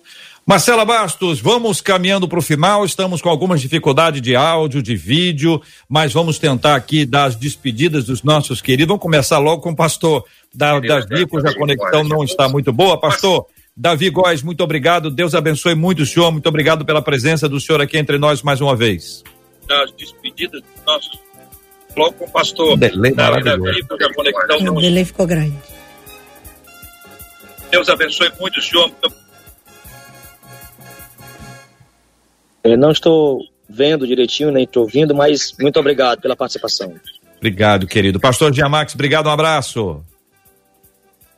[0.49, 2.83] Marcela Bastos, vamos caminhando para o final.
[2.83, 8.05] Estamos com algumas dificuldades de áudio, de vídeo, mas vamos tentar aqui dar as despedidas
[8.05, 8.87] dos nossos queridos.
[8.87, 12.99] Vamos começar logo com o pastor da, Davi, cuja conexão não está muito boa.
[12.99, 13.45] Pastor
[13.77, 15.11] Davi Góes, muito obrigado.
[15.11, 16.31] Deus abençoe muito o senhor.
[16.31, 19.23] Muito obrigado pela presença do senhor aqui entre nós mais uma vez.
[19.67, 21.19] Das despedidas dos nossos
[21.95, 22.75] logo com o pastor.
[22.75, 25.55] Delay o delay ficou grande.
[27.69, 28.91] Deus abençoe muito o senhor.
[32.63, 33.39] Eu não estou
[33.69, 36.93] vendo direitinho, nem estou ouvindo, mas muito obrigado pela participação.
[37.37, 38.19] Obrigado, querido.
[38.19, 40.03] Pastor Giamax, obrigado, um abraço.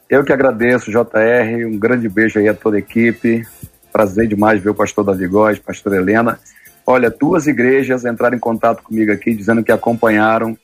[0.10, 3.46] Eu que agradeço, JR, um grande beijo aí a toda a equipe.
[3.94, 6.40] Prazer demais ver o pastor Davi Góes, pastor Helena.
[6.86, 10.58] Olha, duas igrejas entraram em contato comigo aqui dizendo que acompanharam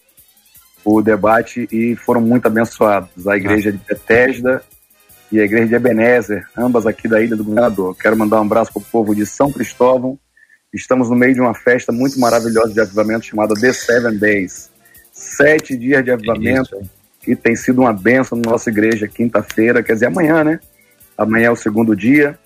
[0.84, 3.28] o debate e foram muito abençoados.
[3.28, 4.64] A igreja de Bethesda
[5.32, 7.96] e a igreja de Ebenezer, ambas aqui da Ilha do Governador.
[7.96, 10.18] Quero mandar um abraço para o povo de São Cristóvão.
[10.74, 14.70] Estamos no meio de uma festa muito maravilhosa de avivamento chamada The Seven Days.
[15.14, 16.78] Sete dias de avivamento
[17.22, 20.60] que tem sido uma benção na nossa igreja, quinta-feira, quer dizer, amanhã, né?
[21.18, 22.38] Amanhã é o segundo dia.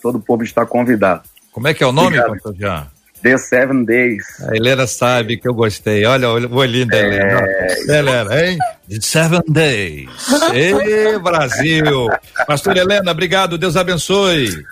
[0.00, 1.22] Todo o povo está convidado.
[1.52, 2.86] Como é que é o nome, pastor Jean?
[3.22, 4.24] The Seven Days.
[4.48, 6.06] A Helena sabe que eu gostei.
[6.06, 7.42] Olha o olhinho da Helena.
[7.44, 7.98] É...
[7.98, 8.58] Helena, hein?
[8.88, 10.08] The Seven Days.
[10.54, 12.08] Ê, Brasil.
[12.46, 13.58] Pastor Helena, obrigado.
[13.58, 14.64] Deus abençoe.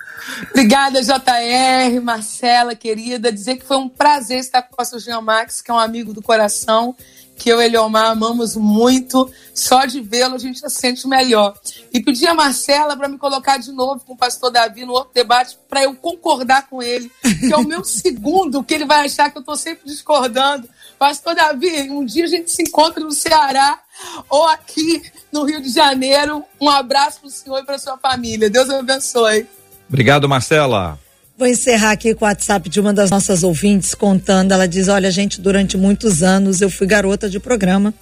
[0.49, 3.31] Obrigada, JR, Marcela, querida.
[3.31, 6.13] Dizer que foi um prazer estar com o pastor Jean Max, que é um amigo
[6.13, 6.95] do coração
[7.39, 9.31] que eu e Eliomar amamos muito.
[9.55, 11.57] Só de vê-lo a gente se sente melhor.
[11.91, 15.11] E pedi a Marcela para me colocar de novo com o pastor Davi no outro
[15.13, 19.31] debate para eu concordar com ele, que é o meu segundo, que ele vai achar
[19.31, 20.69] que eu estou sempre discordando.
[20.99, 23.79] Pastor Davi, um dia a gente se encontra no Ceará
[24.29, 25.01] ou aqui
[25.31, 26.43] no Rio de Janeiro.
[26.59, 28.49] Um abraço para o senhor e para sua família.
[28.49, 29.47] Deus abençoe.
[29.89, 30.99] Obrigado, Marcela.
[31.37, 34.53] Vou encerrar aqui com o WhatsApp de uma das nossas ouvintes contando.
[34.53, 37.93] Ela diz: Olha, gente, durante muitos anos eu fui garota de programa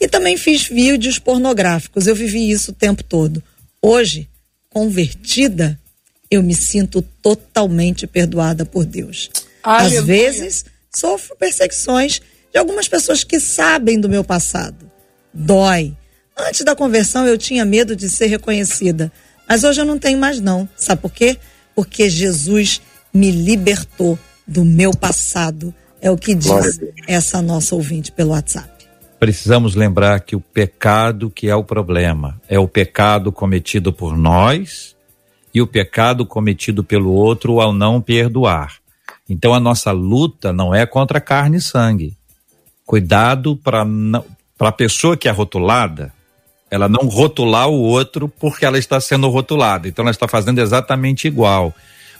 [0.00, 2.06] e também fiz vídeos pornográficos.
[2.06, 3.42] Eu vivi isso o tempo todo.
[3.80, 4.28] Hoje,
[4.68, 5.78] convertida,
[6.30, 9.30] eu me sinto totalmente perdoada por Deus.
[9.62, 10.00] Aleluia.
[10.00, 10.64] Às vezes,
[10.94, 12.20] sofro perseguições
[12.52, 14.90] de algumas pessoas que sabem do meu passado.
[15.32, 15.96] Dói.
[16.36, 19.12] Antes da conversão, eu tinha medo de ser reconhecida.
[19.52, 20.66] Mas hoje eu não tenho mais, não.
[20.76, 21.38] Sabe por quê?
[21.74, 22.80] porque Jesus
[23.12, 25.74] me libertou do meu passado.
[26.00, 28.70] É o que diz essa nossa ouvinte pelo WhatsApp.
[29.20, 34.96] Precisamos lembrar que o pecado que é o problema é o pecado cometido por nós
[35.54, 38.78] e o pecado cometido pelo outro ao não perdoar.
[39.28, 42.16] Então a nossa luta não é contra carne e sangue.
[42.84, 43.86] Cuidado para
[44.58, 46.12] a pessoa que é rotulada,
[46.72, 49.86] ela não rotular o outro porque ela está sendo rotulada.
[49.86, 51.74] Então ela está fazendo exatamente igual.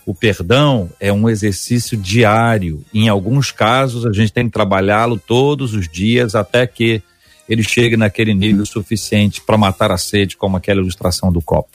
[0.05, 2.84] O perdão é um exercício diário.
[2.92, 7.03] Em alguns casos, a gente tem que trabalhá-lo todos os dias até que
[7.48, 11.70] ele chegue naquele nível suficiente para matar a sede, como aquela ilustração do copo.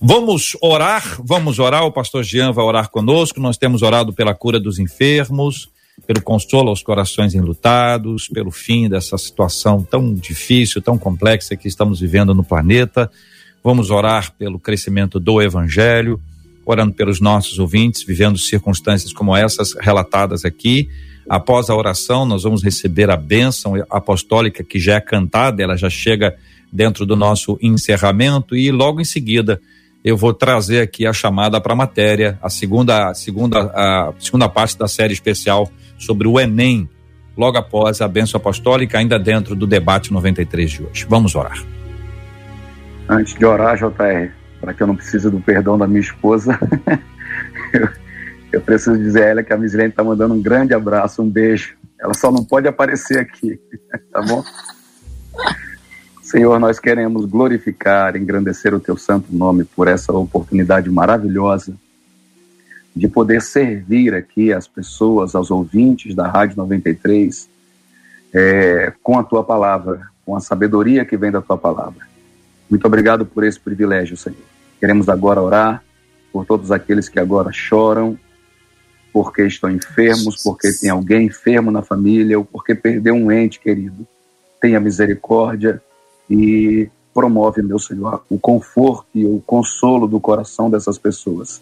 [0.00, 1.82] Vamos orar, vamos orar.
[1.82, 3.40] O pastor Jean vai orar conosco.
[3.40, 5.68] Nós temos orado pela cura dos enfermos,
[6.06, 12.00] pelo consolo aos corações enlutados, pelo fim dessa situação tão difícil, tão complexa que estamos
[12.00, 13.10] vivendo no planeta.
[13.62, 16.20] Vamos orar pelo crescimento do Evangelho,
[16.64, 20.88] orando pelos nossos ouvintes, vivendo circunstâncias como essas relatadas aqui.
[21.28, 25.90] Após a oração, nós vamos receber a bênção apostólica que já é cantada, ela já
[25.90, 26.36] chega
[26.72, 29.60] dentro do nosso encerramento e logo em seguida
[30.04, 34.48] eu vou trazer aqui a chamada para a matéria, a segunda, a segunda, a segunda
[34.48, 36.88] parte da série especial sobre o Enem,
[37.36, 41.06] logo após a benção apostólica, ainda dentro do debate 93 de hoje.
[41.08, 41.62] Vamos orar.
[43.08, 46.58] Antes de orar, JR, para que eu não precise do perdão da minha esposa,
[47.74, 47.88] eu,
[48.52, 51.76] eu, preciso dizer a ela que a Misilene está mandando um grande abraço, um beijo.
[52.00, 53.60] Ela só não pode aparecer aqui,
[54.10, 54.42] tá bom?
[56.30, 61.74] Senhor, nós queremos glorificar, engrandecer o teu santo nome por essa oportunidade maravilhosa
[62.94, 67.50] de poder servir aqui as pessoas, aos ouvintes da Rádio 93,
[68.32, 72.06] é, com a tua palavra, com a sabedoria que vem da tua palavra.
[72.70, 74.38] Muito obrigado por esse privilégio, Senhor.
[74.78, 75.82] Queremos agora orar
[76.32, 78.16] por todos aqueles que agora choram,
[79.12, 84.06] porque estão enfermos, porque tem alguém enfermo na família ou porque perdeu um ente querido.
[84.60, 85.82] Tenha misericórdia
[86.30, 91.60] e promove, meu Senhor, o conforto e o consolo do coração dessas pessoas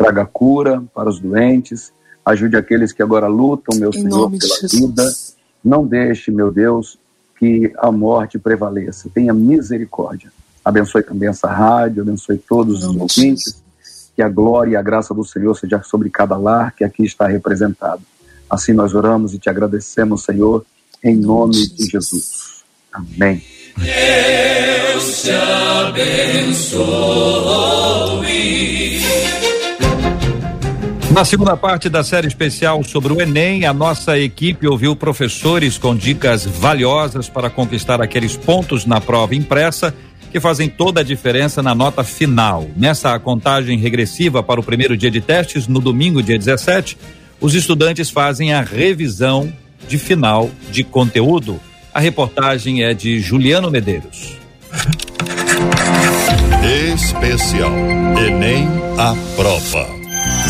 [0.00, 1.92] traga cura para os doentes,
[2.24, 5.12] ajude aqueles que agora lutam, meu em Senhor, pela vida.
[5.62, 6.98] Não deixe, meu Deus,
[7.38, 9.10] que a morte prevaleça.
[9.12, 10.32] Tenha misericórdia.
[10.64, 13.62] Abençoe também essa rádio, abençoe todos os ouvintes.
[14.16, 17.26] Que a glória e a graça do Senhor seja sobre cada lar que aqui está
[17.26, 18.00] representado.
[18.48, 20.64] Assim nós oramos e te agradecemos, Senhor,
[21.04, 22.64] em nome de Jesus.
[22.90, 23.42] Amém.
[23.80, 26.80] Deus te abençoe.
[31.10, 35.96] Na segunda parte da série especial sobre o Enem, a nossa equipe ouviu professores com
[35.96, 39.92] dicas valiosas para conquistar aqueles pontos na prova impressa
[40.30, 42.68] que fazem toda a diferença na nota final.
[42.76, 46.96] Nessa contagem regressiva para o primeiro dia de testes, no domingo, dia 17,
[47.40, 49.52] os estudantes fazem a revisão
[49.88, 51.60] de final de conteúdo.
[51.92, 54.38] A reportagem é de Juliano Medeiros.
[56.94, 57.72] Especial
[58.16, 59.88] Enem a prova.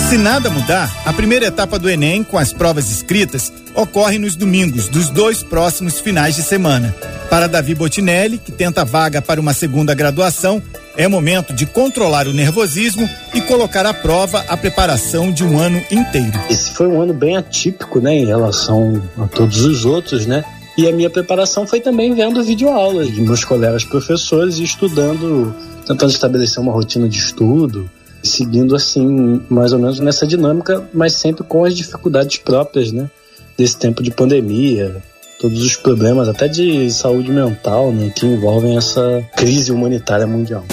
[0.08, 4.88] Se nada mudar, a primeira etapa do Enem, com as provas escritas, ocorre nos domingos
[4.88, 6.94] dos dois próximos finais de semana.
[7.30, 10.62] Para Davi Botinelli, que tenta vaga para uma segunda graduação,
[10.94, 15.80] é momento de controlar o nervosismo e colocar à prova a preparação de um ano
[15.90, 16.38] inteiro.
[16.50, 20.44] Esse foi um ano bem atípico, né, em relação a todos os outros, né?
[20.80, 25.54] E a minha preparação foi também vendo videoaulas de meus colegas professores e estudando,
[25.86, 27.90] tentando estabelecer uma rotina de estudo,
[28.22, 33.10] seguindo assim, mais ou menos nessa dinâmica, mas sempre com as dificuldades próprias, né?
[33.58, 34.96] Desse tempo de pandemia,
[35.38, 38.10] todos os problemas, até de saúde mental, né?
[38.16, 40.64] Que envolvem essa crise humanitária mundial.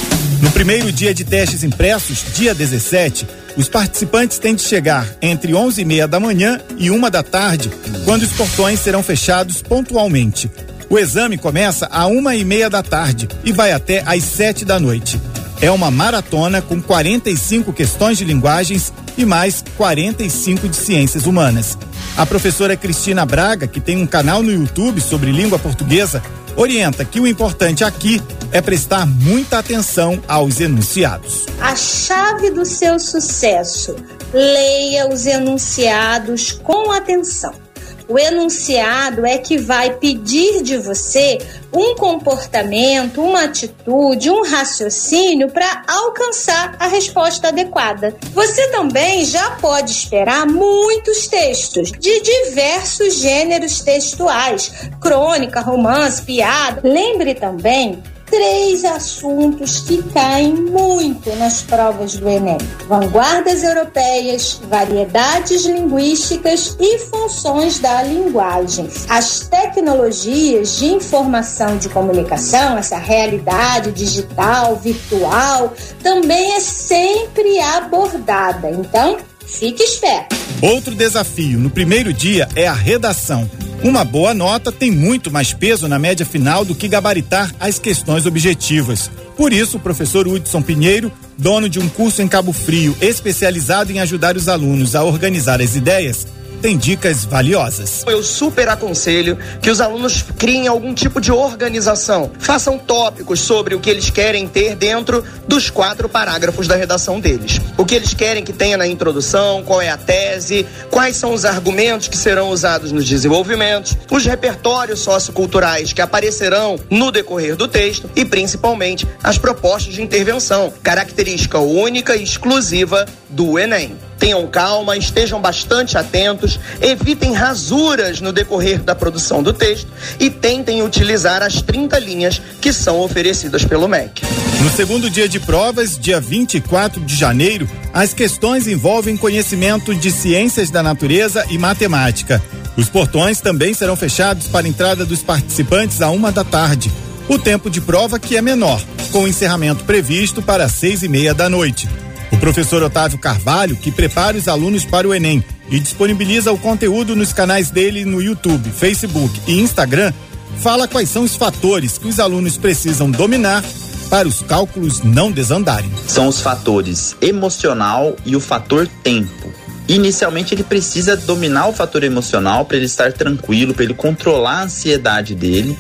[0.42, 3.28] No primeiro dia de testes impressos, dia 17,
[3.58, 7.72] os participantes têm de chegar entre 11 e meia da manhã e uma da tarde,
[8.06, 10.50] quando os portões serão fechados pontualmente.
[10.90, 14.80] O exame começa a uma e meia da tarde e vai até às sete da
[14.80, 15.20] noite.
[15.60, 21.78] É uma maratona com 45 questões de linguagens e mais 45 de ciências humanas.
[22.16, 26.22] A professora Cristina Braga, que tem um canal no YouTube sobre língua portuguesa,
[26.56, 31.46] orienta que o importante aqui é prestar muita atenção aos enunciados.
[31.60, 33.96] A chave do seu sucesso:
[34.32, 37.67] leia os enunciados com atenção.
[38.10, 41.38] O enunciado é que vai pedir de você
[41.74, 48.16] um comportamento, uma atitude, um raciocínio para alcançar a resposta adequada.
[48.34, 56.82] Você também já pode esperar muitos textos de diversos gêneros textuais: crônica, romance, piada.
[56.84, 62.58] Lembre também três assuntos que caem muito nas provas do Enem:
[62.88, 68.90] vanguardas europeias, variedades linguísticas e funções da linguagem.
[69.10, 75.74] As tecnologias de informação de comunicação, essa realidade digital, virtual,
[76.04, 78.70] também é sempre abordada.
[78.70, 79.18] Então,
[79.48, 80.36] fique esperto.
[80.62, 83.50] Outro desafio no primeiro dia é a redação.
[83.84, 88.26] Uma boa nota tem muito mais peso na média final do que gabaritar as questões
[88.26, 89.10] objetivas.
[89.38, 94.00] Por isso, o professor Hudson Pinheiro, dono de um curso em Cabo Frio especializado em
[94.00, 96.26] ajudar os alunos a organizar as ideias,
[96.62, 98.04] tem dicas valiosas.
[98.08, 102.32] Eu super aconselho que os alunos criem algum tipo de organização.
[102.40, 107.60] Façam tópicos sobre o que eles querem ter dentro dos quatro parágrafos da redação deles.
[107.78, 111.46] O que eles querem que tenha na introdução, qual é a tese, quais são os
[111.46, 118.10] argumentos que serão usados nos desenvolvimentos, os repertórios socioculturais que aparecerão no decorrer do texto
[118.16, 124.07] e principalmente as propostas de intervenção, característica única e exclusiva do Enem.
[124.18, 129.88] Tenham calma, estejam bastante atentos, evitem rasuras no decorrer da produção do texto
[130.20, 134.24] e tentem utilizar as 30 linhas que são oferecidas pelo MEC.
[134.62, 140.72] No segundo dia de provas, dia 24 de janeiro, as questões envolvem conhecimento de ciências
[140.72, 142.42] da natureza e matemática.
[142.76, 146.92] Os portões também serão fechados para a entrada dos participantes a uma da tarde.
[147.28, 151.50] O tempo de prova que é menor, com encerramento previsto para seis e meia da
[151.50, 151.88] noite.
[152.32, 157.16] O professor Otávio Carvalho, que prepara os alunos para o Enem e disponibiliza o conteúdo
[157.16, 160.14] nos canais dele no YouTube, Facebook e Instagram,
[160.60, 163.64] fala quais são os fatores que os alunos precisam dominar
[164.10, 165.92] para os cálculos não desandarem.
[166.08, 169.52] São os fatores emocional e o fator tempo.
[169.88, 174.64] Inicialmente ele precisa dominar o fator emocional para ele estar tranquilo, para ele controlar a
[174.64, 175.78] ansiedade dele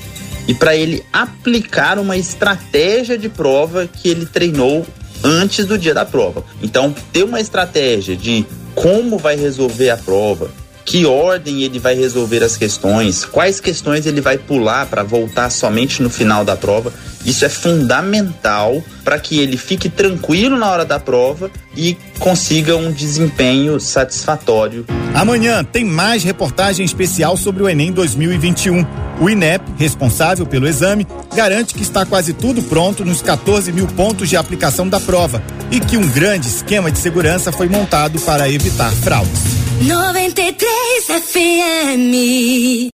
[0.48, 4.86] e para ele aplicar uma estratégia de prova que ele treinou
[5.28, 6.43] antes do dia da prova.
[6.61, 10.49] Então, ter uma estratégia de como vai resolver a prova,
[10.88, 16.02] que ordem ele vai resolver as questões, quais questões ele vai pular para voltar somente
[16.02, 16.94] no final da prova.
[17.26, 22.90] Isso é fundamental para que ele fique tranquilo na hora da prova e consiga um
[22.90, 24.86] desempenho satisfatório.
[25.14, 28.86] Amanhã tem mais reportagem especial sobre o Enem 2021.
[29.20, 34.30] O INEP, responsável pelo exame, garante que está quase tudo pronto nos 14 mil pontos
[34.30, 38.90] de aplicação da prova e que um grande esquema de segurança foi montado para evitar
[38.94, 39.66] fraudes.
[39.80, 40.65] 93
[41.07, 42.11] FM